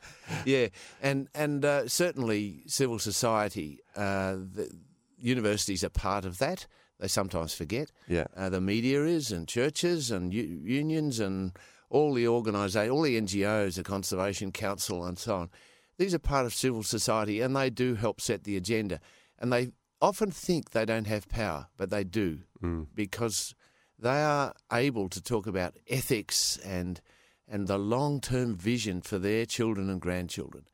[0.44, 0.68] Yeah,
[1.03, 4.70] and and uh, certainly civil society, uh, the
[5.18, 6.66] universities are part of that.
[7.01, 7.90] They sometimes forget.
[8.09, 8.27] Yeah.
[8.37, 11.53] Uh, the media is, and churches, and u- unions, and
[11.88, 15.51] all the organisations, all the NGOs, the Conservation Council, and so on.
[15.99, 19.01] These are part of civil society, and they do help set the agenda.
[19.38, 22.87] And they often think they don't have power, but they do, mm.
[22.95, 23.55] because
[23.99, 27.01] they are able to talk about ethics and
[27.49, 30.65] and the long term vision for their children and grandchildren,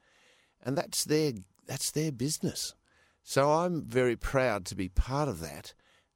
[0.62, 1.32] and that's their
[1.66, 2.74] that's their business.
[3.22, 5.74] So I'm very proud to be part of that,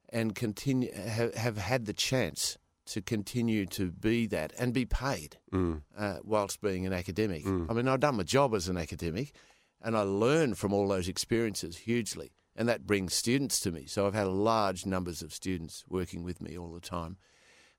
[0.09, 5.37] and continue have, have had the chance to continue to be that and be paid
[5.51, 5.81] mm.
[5.97, 7.45] uh, whilst being an academic.
[7.45, 7.67] Mm.
[7.69, 9.33] I mean, I've done my job as an academic,
[9.81, 13.85] and I learn from all those experiences hugely, and that brings students to me.
[13.85, 17.17] So I've had large numbers of students working with me all the time,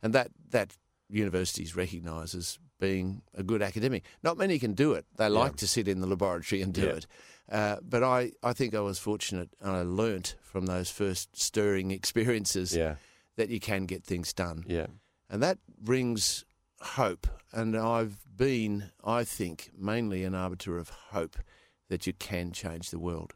[0.02, 0.76] and that that
[1.08, 4.04] universities recognise as being a good academic.
[4.22, 5.04] Not many can do it.
[5.16, 6.88] They like to sit in the laboratory and do Yeah.
[6.94, 7.06] it.
[7.50, 11.90] Uh, but I, I think I was fortunate and I learnt from those first stirring
[12.00, 12.96] experiences Yeah.
[13.36, 14.64] that you can get things done.
[14.66, 14.86] Yeah.
[15.28, 16.44] And that brings
[16.80, 17.26] hope.
[17.52, 21.36] And I've been, I think, mainly an arbiter of hope
[21.88, 23.34] that you can change the world.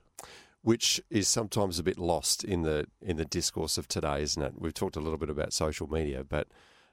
[0.67, 4.55] Which is sometimes a bit lost in the in the discourse of today, isn't it?
[4.59, 6.49] We've talked a little bit about social media, but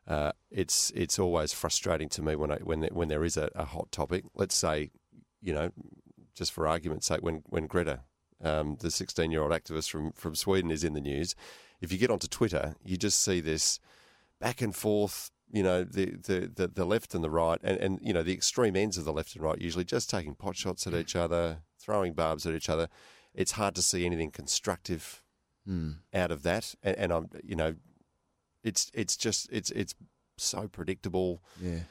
[0.07, 3.49] uh, it's it's always frustrating to me when I, when there, when there is a,
[3.55, 4.25] a hot topic.
[4.35, 4.91] Let's say,
[5.41, 5.71] you know,
[6.35, 8.01] just for argument's sake, when when Greta,
[8.43, 11.33] um, the sixteen year old activist from from Sweden, is in the news,
[11.81, 13.79] if you get onto Twitter, you just see this
[14.39, 15.31] back and forth.
[15.51, 18.33] You know the, the, the, the left and the right, and, and you know the
[18.33, 21.63] extreme ends of the left and right usually just taking pot shots at each other,
[21.79, 22.87] throwing barbs at each other.
[23.33, 25.21] It's hard to see anything constructive
[26.13, 27.75] out of that, and, and I'm you know,
[28.63, 29.95] it's it's just it's it's
[30.37, 31.83] so predictable, Yeah.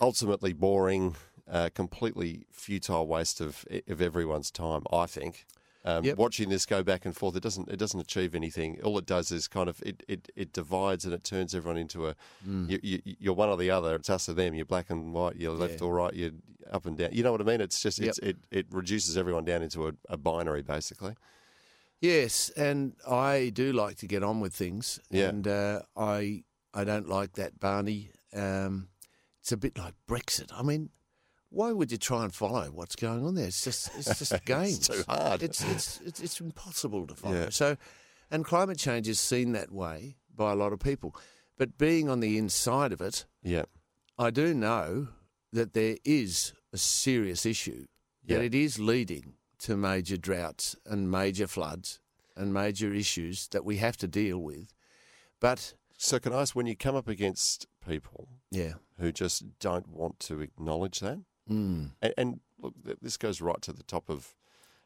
[0.00, 1.16] ultimately boring,
[1.50, 4.82] uh, completely futile waste of of everyone's time.
[4.92, 5.46] I think.
[5.84, 6.18] Um, Yep.
[6.18, 8.80] Watching this go back and forth, it doesn't it doesn't achieve anything.
[8.82, 12.08] All it does is kind of it, it, it divides and it turns everyone into
[12.08, 13.94] a you, you, you're one or the other.
[13.94, 14.54] It's us or them.
[14.54, 15.36] You're black and white.
[15.36, 15.86] You're left Yeah.
[15.86, 16.12] or right.
[16.14, 16.32] You're
[16.72, 17.10] up and down.
[17.12, 17.60] You know what I mean?
[17.60, 18.28] It's just it's, Yep.
[18.30, 21.14] it it reduces everyone down into a, a binary basically.
[22.00, 25.00] Yes, and I do like to get on with things.
[25.10, 25.28] Yeah.
[25.28, 28.10] And uh, I I don't like that Barney.
[28.34, 28.88] Um,
[29.40, 30.50] it's a bit like Brexit.
[30.52, 30.90] I mean,
[31.50, 33.46] why would you try and follow what's going on there?
[33.46, 34.88] It's just it's just games.
[34.88, 35.42] too hard.
[35.42, 37.34] It's it's it's, it's impossible to follow.
[37.34, 37.48] Yeah.
[37.50, 37.76] So,
[38.30, 41.14] and climate change is seen that way by a lot of people.
[41.56, 43.64] But being on the inside of it, Yeah.
[44.18, 45.08] I do know
[45.52, 47.86] that there is a serious issue,
[48.26, 48.44] that Yeah.
[48.46, 51.98] it is leading to major droughts and major floods
[52.36, 54.68] and major issues that we have to deal with.
[55.40, 59.88] But So can I ask when you come up against people yeah, who just don't
[59.88, 64.34] want to acknowledge that, mm, and, and look, this goes right to the top of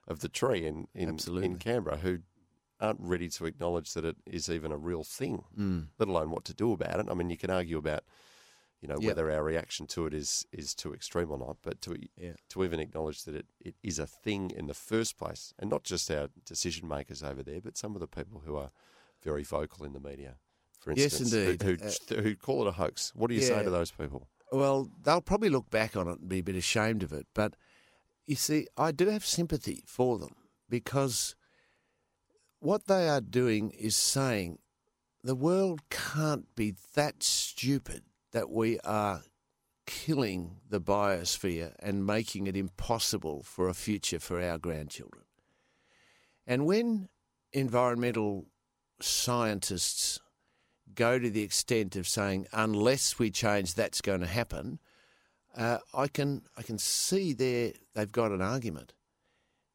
[0.08, 1.46] of the tree in in, Absolutely.
[1.46, 2.18] in Canberra, who
[2.80, 6.44] aren't ready to acknowledge that it is even a real thing, mm, let alone what
[6.46, 7.06] to do about it.
[7.08, 8.02] I mean, you can argue about
[8.80, 9.04] you know Yep.
[9.06, 12.34] whether our reaction to it is is too extreme or not, but to Yeah.
[12.48, 15.84] to even acknowledge that it, it is a thing in the first place, and not
[15.84, 18.70] just our decision makers over there, but some of the people who are
[19.22, 20.38] very vocal in the media.
[20.80, 21.62] For instance, who- indeed.
[21.62, 23.12] who, who, call it a hoax.
[23.14, 24.26] What do you say to those people?
[24.52, 27.26] Well, they'll probably look back on it and be a bit ashamed of it.
[27.34, 27.56] But
[28.26, 30.36] you see, I do have sympathy for them
[30.68, 31.34] because
[32.60, 34.58] what they are doing is saying
[35.24, 39.22] the world can't be that stupid that we are
[39.86, 45.24] killing the biosphere and making it impossible for a future for our grandchildren.
[46.46, 47.08] And when
[47.52, 48.46] environmental
[49.00, 50.20] scientists
[50.94, 54.78] go to the extent of saying, unless we change, that's going to happen,
[55.56, 58.94] uh, I can I can see there they've got an argument,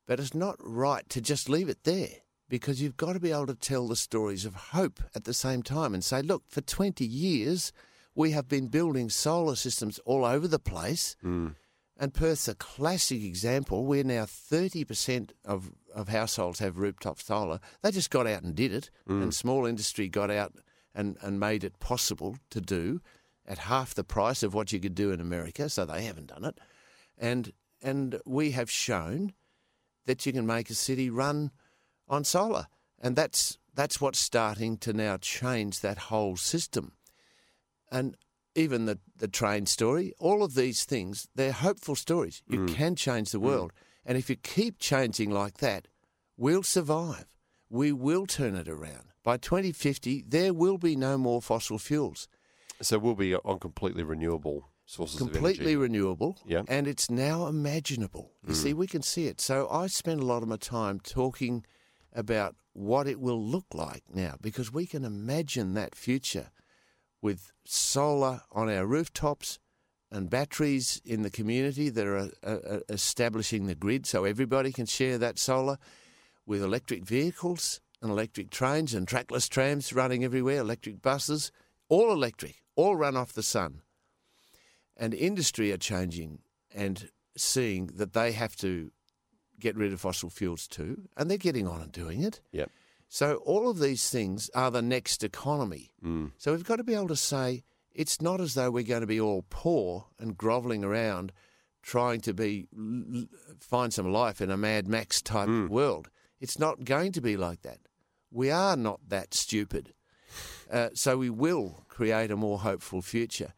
[0.08, 2.10] but it's not right to just leave it there
[2.49, 5.62] because you've got to be able to tell the stories of hope at the same
[5.62, 7.71] time and say, look, for 20 years
[8.15, 11.15] we have been building solar systems all over the place.
[11.99, 13.86] And Perth's a classic example.
[13.86, 17.60] We're now 30% of, of households have rooftop solar.
[17.82, 20.53] They just got out and did it, and small industry got out
[20.98, 23.00] and, and made it possible to do
[23.46, 26.44] at half the price of what you could do in America, so they haven't done
[26.44, 26.58] it.
[27.18, 29.34] And, and we have shown
[30.06, 31.52] that you can make a city run
[32.10, 32.68] on solar.
[33.00, 36.94] And that's, that's what's starting to now change that whole system.
[37.92, 38.18] And
[38.56, 42.42] even the, the train story, all of these things, they're hopeful stories.
[42.50, 42.74] You mm.
[42.74, 43.44] can change the mm.
[43.44, 43.72] world.
[44.04, 45.88] And if you keep changing like that,
[46.36, 47.28] we'll survive.
[47.70, 49.12] We will turn it around.
[49.28, 52.30] By 2050, there will be no more fossil fuels.
[52.82, 55.76] So we'll be on completely renewable sources Completely of energy.
[55.76, 56.38] renewable.
[56.46, 56.62] Yeah.
[56.70, 58.32] And it's now imaginable.
[58.48, 59.42] You see, we can see it.
[59.42, 61.66] So I spend a lot of my time talking
[62.13, 66.50] about what it will look like now because we can imagine that future
[67.22, 69.60] with solar on our rooftops
[70.10, 75.18] and batteries in the community that are uh, establishing the grid so everybody can share
[75.18, 75.78] that solar
[76.46, 81.52] with electric vehicles and electric trains and trackless trams running everywhere, electric buses,
[81.90, 83.82] all electric, all run off the sun.
[84.96, 86.40] And industry are changing
[86.74, 88.92] and seeing that they have to
[89.60, 92.42] get rid of fossil fuels too, and they're getting on and doing it.
[92.52, 92.70] Yep.
[93.10, 95.92] So all of these things are the next economy.
[96.04, 96.32] Mm.
[96.38, 99.08] So we've got to be able to say it's not as though we're going to
[99.08, 101.32] be all poor and grovelling around
[101.82, 102.68] trying to be
[103.60, 106.10] find some life in a Mad Max type world.
[106.39, 107.80] It's not going to be like that.
[108.32, 109.93] We are not that stupid.
[110.71, 113.54] Uh, so we will create a more hopeful future,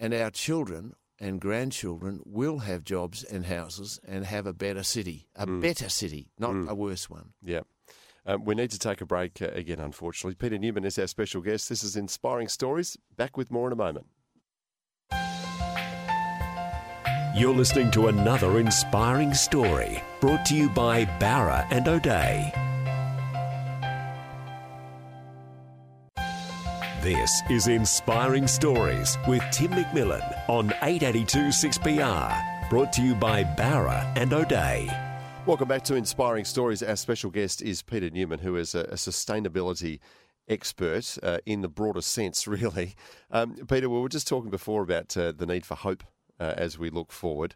[0.00, 5.28] and our children and grandchildren will have jobs and houses and have a better city,
[5.34, 7.32] a better city, not a worse one.
[7.42, 7.60] Yeah.
[8.26, 10.34] Um, we need to take a break uh, again, unfortunately.
[10.34, 11.68] Peter Newman is our special guest.
[11.68, 12.96] This is Inspiring Stories.
[13.16, 14.06] Back with more in a moment.
[17.36, 22.50] You're listening to another inspiring story brought to you by Bowra and O'Dea.
[27.02, 34.10] This is Inspiring Stories with Tim McMillan on 882 6PR, brought to you by Bowra
[34.16, 34.88] and O'Dea.
[35.44, 36.82] Welcome back to Inspiring Stories.
[36.82, 39.98] Our special guest is Peter Newman, who is a, a sustainability
[40.48, 42.94] expert uh, in the broader sense, really.
[43.30, 46.02] Um, Peter, we were just talking before about uh, the need for hope
[46.40, 47.54] uh, as we look forward.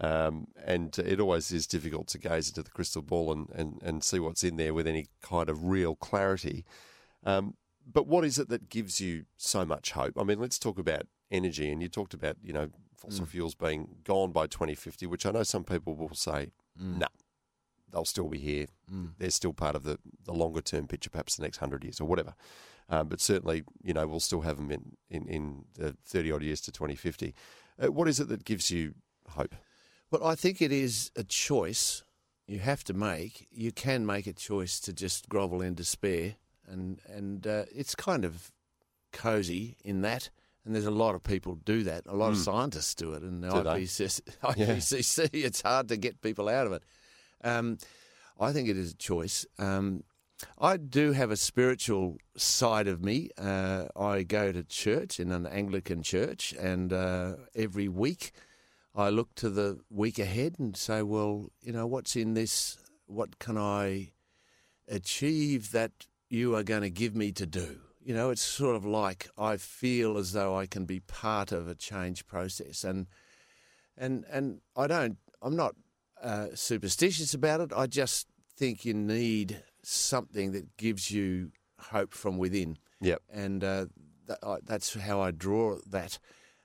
[0.00, 4.02] Um, and it always is difficult to gaze into the crystal ball and, and, and
[4.02, 6.64] see what's in there with any kind of real clarity.
[7.24, 7.54] Um,
[7.90, 10.14] but what is it that gives you so much hope?
[10.18, 11.70] I mean, let's talk about energy.
[11.70, 15.42] And you talked about, you know, fossil fuels being gone by 2050, which I know
[15.42, 16.50] some people will say,
[17.00, 17.06] no,
[17.90, 18.66] they'll still be here.
[19.18, 22.06] They're still part of the, the longer term picture, perhaps the next hundred years or
[22.06, 22.34] whatever.
[22.88, 26.42] Um, but certainly, you know, we'll still have them in, in, in the 30 odd
[26.42, 27.34] years to 2050.
[27.82, 28.94] Uh, what is it that gives you
[29.28, 29.54] hope?
[30.10, 32.02] Well, I think it is a choice
[32.46, 33.46] you have to make.
[33.50, 36.34] You can make a choice to just grovel in despair,
[36.66, 38.50] and and uh, it's kind of
[39.12, 40.30] cozy in that.
[40.64, 42.04] And there's a lot of people do that.
[42.06, 43.48] A lot of scientists do it, and the?
[43.48, 46.82] IPCC, IPCC, it's hard to get people out of it.
[47.42, 47.78] Um,
[48.38, 49.46] I think it is a choice.
[49.58, 50.02] Um,
[50.58, 53.30] I do have a spiritual side of me.
[53.36, 58.32] Uh, I go to church in an Anglican church, and uh, every week
[58.94, 62.78] I look to the week ahead and say, well, you know, what's in this?
[63.06, 64.12] What can I
[64.88, 67.80] achieve that you are going to give me to do?
[68.02, 71.68] You know, it's sort of like I feel as though I can be part of
[71.68, 73.06] a change process, and
[73.96, 75.18] and and I don't.
[75.42, 75.74] I'm not
[76.22, 77.72] uh, superstitious about it.
[77.74, 78.26] I just
[78.56, 82.76] think you need something that gives you hope from within.
[83.00, 83.22] Yep.
[83.32, 83.86] And uh,
[84.26, 86.18] that, I, that's how I draw that.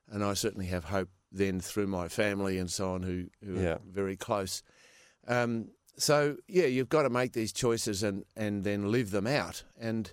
[0.10, 3.74] And I certainly have hope then through my family and so on, who, who Yeah.
[3.76, 4.62] are very close.
[5.28, 9.64] Um, so yeah, you've got to make these choices and, and then live them out.
[9.80, 10.12] And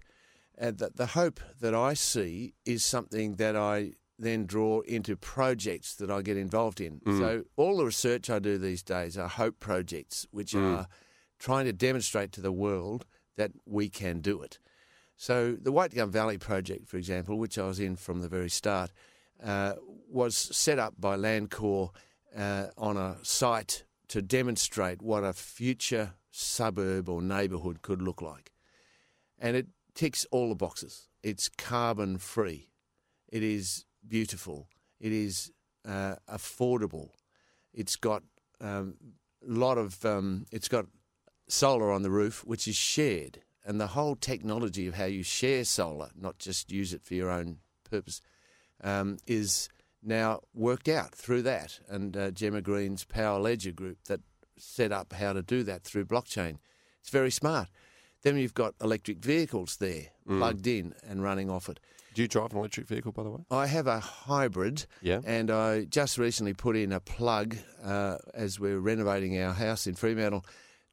[0.58, 5.94] and the, the hope that I see is something that I then draw into projects
[5.96, 7.00] that I get involved in.
[7.06, 10.86] So all the research I do these days are hope projects, which are
[11.42, 13.04] trying to demonstrate to the world
[13.36, 14.60] that we can do it.
[15.16, 18.48] So the White Gum Valley project, for example, which I was in from the very
[18.48, 18.92] start,
[19.42, 19.74] uh,
[20.08, 21.90] was set up by LandCorp
[22.38, 28.52] uh, on a site to demonstrate what a future suburb or neighbourhood could look like.
[29.36, 29.66] And it
[29.96, 31.08] ticks all the boxes.
[31.24, 32.68] It's carbon free.
[33.28, 34.68] It is beautiful.
[35.00, 35.50] It is
[35.84, 37.10] uh, affordable.
[37.74, 38.22] It's got
[38.60, 38.94] a um,
[39.44, 40.04] lot of.
[40.04, 40.86] Um, it's got
[41.52, 45.64] solar on the roof, which is shared, and the whole technology of how you share
[45.64, 48.20] solar, not just use it for your own purpose,
[48.82, 49.68] um, is
[50.02, 51.78] now worked out through that.
[51.88, 54.20] And uh, Jemma Green's Power Ledger group that
[54.58, 56.56] set up how to do that through blockchain.
[57.00, 57.68] It's very smart.
[58.22, 60.38] Then you've got electric vehicles there, Mm.
[60.38, 61.80] plugged in and running off it.
[62.14, 63.40] Do you drive an electric vehicle, by the way?
[63.50, 65.20] I have a hybrid, Yeah.
[65.24, 69.94] and I just recently put in a plug uh, as we're renovating our house in
[69.96, 70.44] Fremantle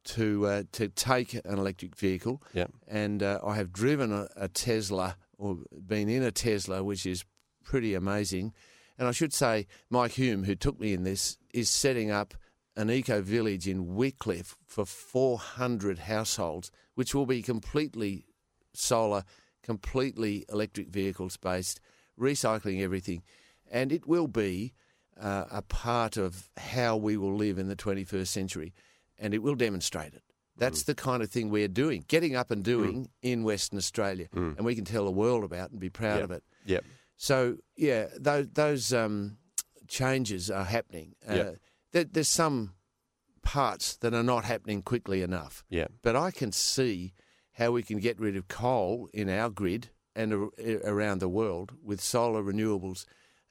[0.06, 2.42] to uh, to take an electric vehicle.
[2.54, 2.68] Yeah.
[2.88, 7.26] And uh, I have driven a, a Tesla or been in a Tesla, which is
[7.64, 8.54] pretty amazing.
[8.98, 12.34] And I should say, Mike Hulme, who took me in this, is setting up
[12.76, 18.26] an eco village in Witchcliffe for 400 households, which will be completely
[18.74, 19.24] solar,
[19.64, 21.80] completely electric vehicles based,
[22.20, 23.24] recycling everything.
[23.72, 24.74] And it will be
[25.20, 28.74] uh, a part of how we will live in the 21st century.
[29.20, 30.24] And it will demonstrate it.
[30.58, 34.28] That's the kind of thing we're doing, getting up and doing in Western Australia.
[34.34, 36.24] And we can tell the world about and be proud Yep.
[36.24, 36.44] of it.
[36.66, 36.84] Yep.
[37.16, 39.38] So yeah, those those um,
[39.88, 41.16] changes are happening.
[41.30, 41.52] Uh, Yeah.
[41.92, 42.74] there, there's some
[43.42, 45.64] parts that are not happening quickly enough.
[45.70, 45.88] Yeah.
[46.02, 47.14] But I can see
[47.54, 50.50] how we can get rid of coal in our grid and ar-
[50.84, 53.06] around the world with solar renewables,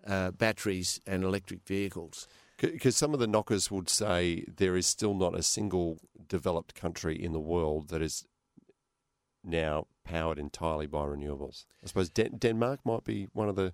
[0.06, 2.26] uh, batteries, and electric vehicles.
[2.60, 5.98] Because some of the knockers would say there is still not a single
[6.28, 8.24] developed country in the world that is
[9.44, 11.64] now powered entirely by renewables.
[11.82, 13.72] I suppose Den- Denmark might be one of the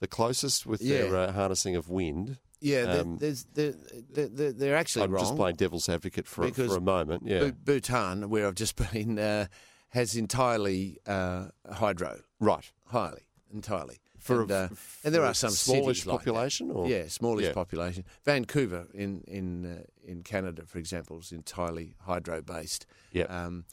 [0.00, 2.36] the closest with their uh, harnessing of wind.
[2.60, 3.72] Yeah, Um, there's, there,
[4.12, 5.22] there, they're actually I'm wrong.
[5.24, 7.22] just playing devil's advocate for Because for a moment.
[7.26, 9.46] Yeah, Bhutan, where I've just been, uh,
[9.90, 12.20] has entirely uh, hydro.
[12.40, 12.70] right.
[12.86, 14.00] highly, entirely.
[14.26, 14.68] For and, a, uh,
[15.04, 17.52] and there are some smallish cities like population, or Yeah, smallish Yeah.
[17.52, 18.04] population.
[18.24, 22.86] Vancouver in in uh, in Canada, for example, is entirely hydro based.
[23.12, 23.24] Yeah.
[23.24, 23.64] Um,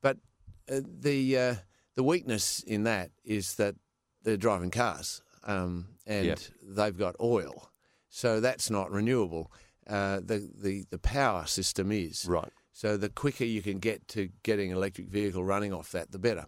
[0.00, 0.18] but
[0.70, 1.54] uh, the uh,
[1.94, 3.74] the weakness in that is that
[4.22, 6.34] they're driving cars, um, and Yeah.
[6.62, 7.70] they've got oil,
[8.08, 9.50] so that's not renewable.
[9.86, 12.52] Uh, the the the power system is right.
[12.72, 16.18] So the quicker you can get to getting an electric vehicle running off that, the
[16.18, 16.46] better.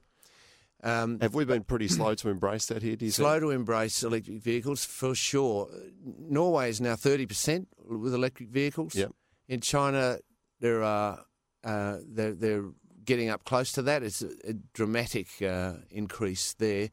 [0.82, 2.96] Um, Have we been pretty slow to embrace that here?
[2.96, 3.42] Do you slow think?
[3.42, 5.68] to embrace electric vehicles for sure.
[6.04, 8.94] Norway is now thirty percent with electric vehicles.
[8.94, 9.12] Yep.
[9.48, 10.18] In China,
[10.60, 11.24] there are
[11.62, 12.64] uh, they're, they're
[13.04, 14.02] getting up close to that.
[14.02, 16.90] It's a, a dramatic uh, increase there.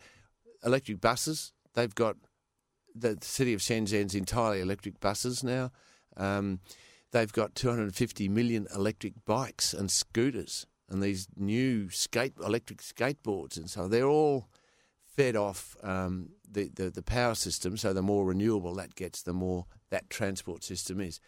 [0.63, 2.17] Electric buses, they've got
[2.93, 5.71] the city of Shenzhen's entirely electric buses now.
[6.17, 6.59] Um,
[7.11, 13.69] they've got 250 million electric bikes and scooters and these new skate electric skateboards and
[13.69, 14.49] so they're all
[15.19, 17.75] fed off um, the, the the power system.
[17.75, 21.19] So the more renewable that gets, the more that transport system is.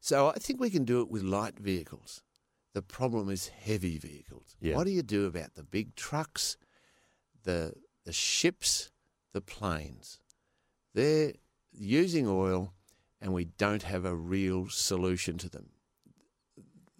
[0.00, 2.22] So I think we can do it with light vehicles.
[2.74, 4.56] The problem is heavy vehicles.
[4.60, 4.74] Yeah.
[4.74, 6.56] What do you do about the big trucks,
[7.44, 7.74] the
[8.04, 8.90] the ships,
[9.32, 10.18] the planes?
[10.94, 11.34] They're
[11.72, 12.74] using oil,
[13.20, 15.70] and we don't have a real solution to them.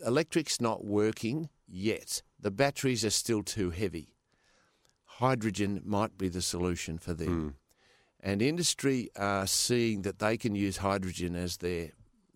[0.05, 2.22] Electric's not working yet.
[2.38, 4.14] The batteries are still too heavy.
[5.05, 7.57] Hydrogen might be the solution for them.
[8.20, 11.90] And industry are seeing that they can use hydrogen as their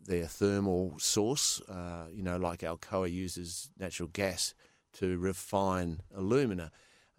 [0.07, 1.63] their thermal source.
[1.63, 4.55] Uh, you know, like Alcoa uses natural gas
[4.95, 6.71] to refine alumina.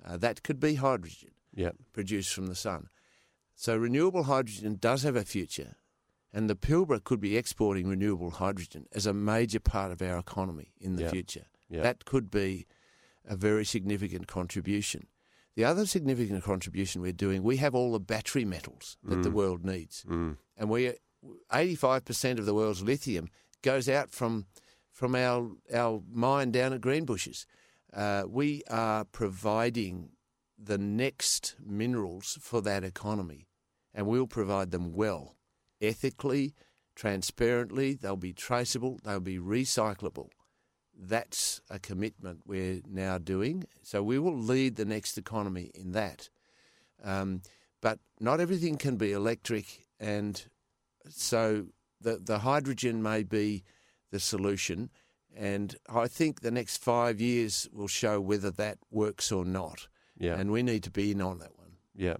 [0.04, 1.72] Uh, that could be hydrogen Yeah.
[1.94, 2.90] produced from the sun.
[3.56, 5.76] So renewable hydrogen does have a future,
[6.36, 10.74] and the Pilbara could be exporting renewable hydrogen as a major part of our economy
[10.80, 11.10] in the Yeah.
[11.12, 11.46] future.
[11.70, 11.82] Yeah.
[11.82, 12.68] That could be
[13.24, 15.08] a very significant contribution.
[15.56, 19.64] The other significant contribution we're doing, we have all the battery metals that the world
[19.64, 20.38] needs, Mm.
[20.58, 20.92] and we,
[21.54, 23.30] eighty-five percent of the world's lithium
[23.62, 24.46] goes out from
[24.92, 27.46] from our our mine down at Greenbushes.
[27.94, 30.12] Uh, we are providing
[30.58, 33.48] the next minerals for that economy,
[33.94, 35.36] and we'll provide them well,
[35.88, 36.54] ethically,
[36.96, 37.94] transparently.
[37.94, 39.00] They'll be traceable.
[39.04, 40.30] They'll be recyclable.
[40.98, 43.66] That's a commitment we're now doing.
[43.84, 46.30] So we will lead the next economy in that.
[47.04, 47.42] Um,
[47.82, 50.44] but not everything can be electric, and
[51.10, 51.68] so
[52.02, 53.64] the the hydrogen may be
[54.12, 54.90] the solution.
[55.38, 59.88] And I think the next five years will show whether that works or not.
[60.18, 60.36] Yeah.
[60.36, 61.74] and we need to be in on that one.
[61.94, 62.18] Yeah.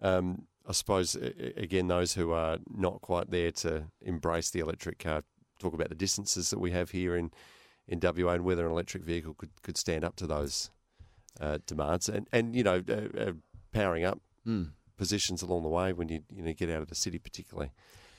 [0.00, 5.22] Um, I suppose, again, those who are not quite there to embrace the electric car
[5.58, 7.30] talk about the distances that we have here in,
[7.86, 10.70] in WA and whether an electric vehicle could, could stand up to those
[11.40, 12.08] uh, demands.
[12.08, 13.32] And, and you know, uh, uh,
[13.72, 14.72] powering up Mm.
[14.98, 17.72] positions along the way when you, you know, get out of the city, particularly.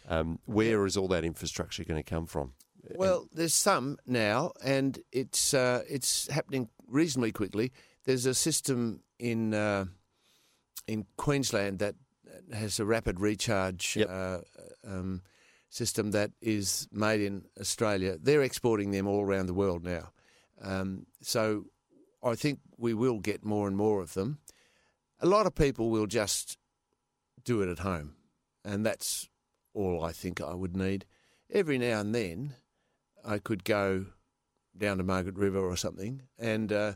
[0.10, 2.54] Um, where is all that infrastructure going to come from?
[2.96, 7.72] Well, there's some now, and it's uh, it's happening reasonably quickly.
[8.06, 9.86] There's a system in uh,
[10.88, 11.96] in Queensland that
[12.54, 14.10] has a rapid recharge Yep.
[14.10, 14.40] uh,
[14.86, 15.22] um,
[15.70, 18.18] system that is made in Australia.
[18.22, 20.12] They're exporting them all around the world now.
[20.62, 21.66] Um, so
[22.24, 24.40] I think we will get more and more of them.
[25.20, 26.58] A lot of people will just
[27.44, 28.16] do it at home,
[28.64, 29.30] and that's
[29.74, 31.06] all I think I would need.
[31.52, 32.56] Every now and then,
[33.24, 34.06] I could go
[34.78, 36.94] down to Margaret River or something, and uh,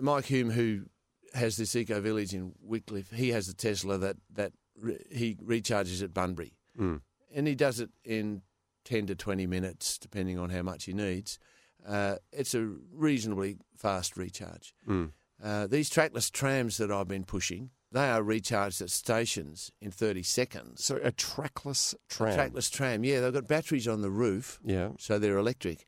[0.00, 0.86] Mike Hulme, who
[1.34, 6.02] has this eco village in Witchcliffe, he has a Tesla that that re- he recharges
[6.02, 7.00] at Bunbury, Mm.
[7.34, 8.42] and he does it in
[8.84, 11.38] ten to twenty minutes, depending on how much he needs.
[11.86, 12.62] Uh, it's a
[12.92, 14.74] reasonably fast recharge.
[14.88, 15.12] Mm.
[15.42, 20.22] Uh, these trackless trams that I've been pushing, they are recharged at stations in 30
[20.22, 20.84] seconds.
[20.84, 22.34] So a trackless tram.
[22.34, 24.92] Trackless tram, yeah, they've got batteries on the roof, Yeah.
[24.98, 25.86] so they're electric,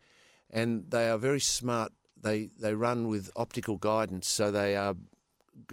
[0.50, 1.92] and they are very smart.
[2.20, 4.96] They they run with optical guidance, so they are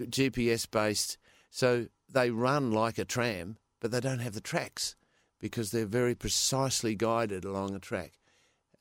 [0.00, 1.18] GPS based.
[1.50, 4.96] So they run like a tram, but they don't have the tracks
[5.40, 8.12] because they're very precisely guided along a track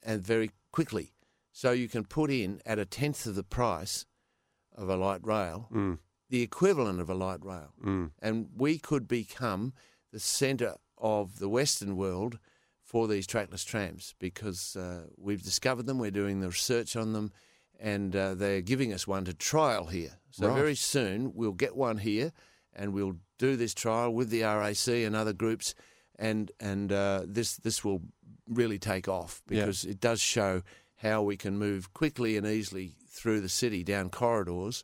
[0.03, 1.11] and very quickly.
[1.51, 4.05] So you can put in at a tenth of the price
[4.76, 5.99] of a light rail Mm.
[6.30, 8.11] the equivalent of a light rail Mm.
[8.19, 9.73] and we could become
[10.11, 12.39] the centre of the Western world
[12.84, 17.32] for these trackless trams because uh, we've discovered them, we're doing the research on them,
[17.80, 20.19] and uh, they're giving us one to trial here.
[20.32, 20.55] So Right.
[20.55, 22.32] very soon we'll get one here,
[22.76, 25.76] and we'll do this trial with the RAC and other groups,
[26.17, 28.01] and and uh, this this will
[28.47, 29.61] really take off Yeah.
[29.61, 30.61] because it does show
[30.97, 34.84] how we can move quickly and easily through the city down corridors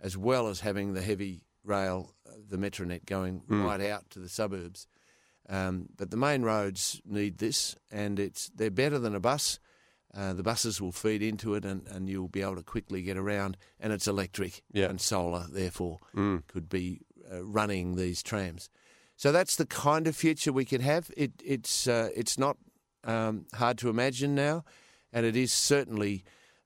[0.00, 4.28] as well as having the heavy rail, uh, the Metronet going right out to the
[4.28, 4.86] suburbs.
[5.48, 9.58] Um, but the main roads need this, and it's they're better than a bus.
[10.14, 13.16] Uh, the buses will feed into it, and, and you'll be able to quickly get
[13.16, 13.56] around.
[13.80, 14.88] And it's electric Yeah.
[14.90, 16.46] and solar, therefore, Mm.
[16.48, 17.00] could be
[17.30, 18.68] uh, running these trams.
[19.16, 21.10] So that's the kind of future we could have.
[21.16, 22.56] It, it's uh, it's not
[23.04, 24.64] um, hard to imagine now,
[25.12, 26.24] and it is certainly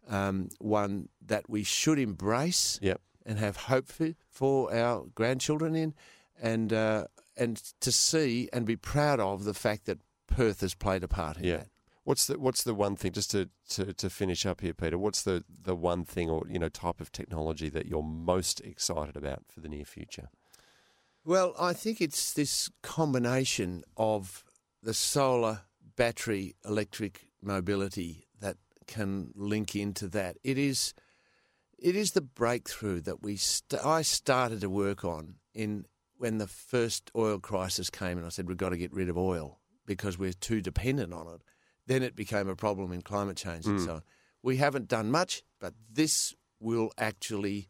[0.09, 3.01] um, one that we should embrace Yep.
[3.27, 5.95] and have hope for, for our grandchildren in,
[6.41, 11.03] and uh, and to see and be proud of the fact that Perth has played
[11.05, 11.57] a part in Yeah.
[11.59, 11.69] that.
[12.05, 14.97] What's the what's the one thing just to, to, to finish up here, Peter?
[14.97, 19.17] What's the, the one thing or you know type of technology that you're most excited
[19.17, 20.29] about for the near future?
[21.27, 24.45] Well, I think it's this combination of
[24.81, 25.62] the solar
[25.97, 30.37] battery electric mobility that can link into that.
[30.45, 30.95] It is
[31.81, 36.47] it is the breakthrough that we st- I started to work on in when the
[36.47, 40.16] first oil crisis came and I said we've got to get rid of oil because
[40.16, 41.43] we're too dependent on it.
[41.89, 43.85] Then it became a problem in climate change and hmm.
[43.85, 44.03] so on.
[44.45, 47.68] We haven't done much, but this will actually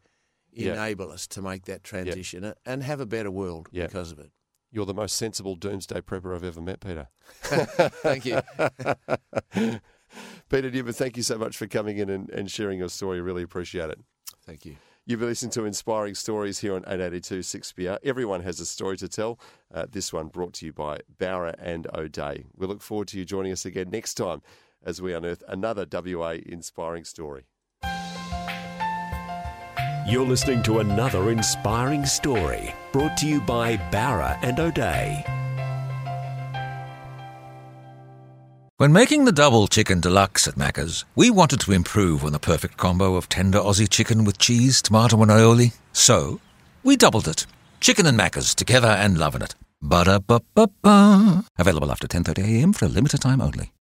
[0.65, 0.73] Yeah.
[0.73, 3.87] enable us to make that transition and have a better world Yeah.
[3.87, 4.31] because of it.
[4.71, 7.07] You're the most sensible doomsday prepper I've ever met, Peter.
[7.41, 8.41] Thank you.
[10.49, 13.21] Peter Newman, thank you so much for coming in and, and sharing your story.
[13.21, 13.99] Really appreciate it.
[14.45, 14.77] Thank you.
[15.05, 17.97] You've been listening to Inspiring Stories here on 882 6PR.
[18.03, 19.39] Everyone has a story to tell.
[19.73, 22.45] Uh, this one brought to you by Bowra and O'Dea.
[22.55, 24.41] We look forward to you joining us again next time
[24.83, 27.45] as we unearth another WA inspiring story.
[30.07, 35.21] You're listening to another inspiring story brought to you by Bowra and O'Dea.
[38.77, 42.77] When making the double chicken deluxe at Macca's, we wanted to improve on the perfect
[42.77, 45.73] combo of tender Aussie chicken with cheese, tomato, and aioli.
[45.91, 46.39] So,
[46.85, 47.45] we doubled it.
[47.81, 49.55] Chicken and Macca's together and loving it.
[49.81, 51.43] Ba-da-ba-ba-ba.
[51.57, 53.73] Available after 10.30am for a limited time only.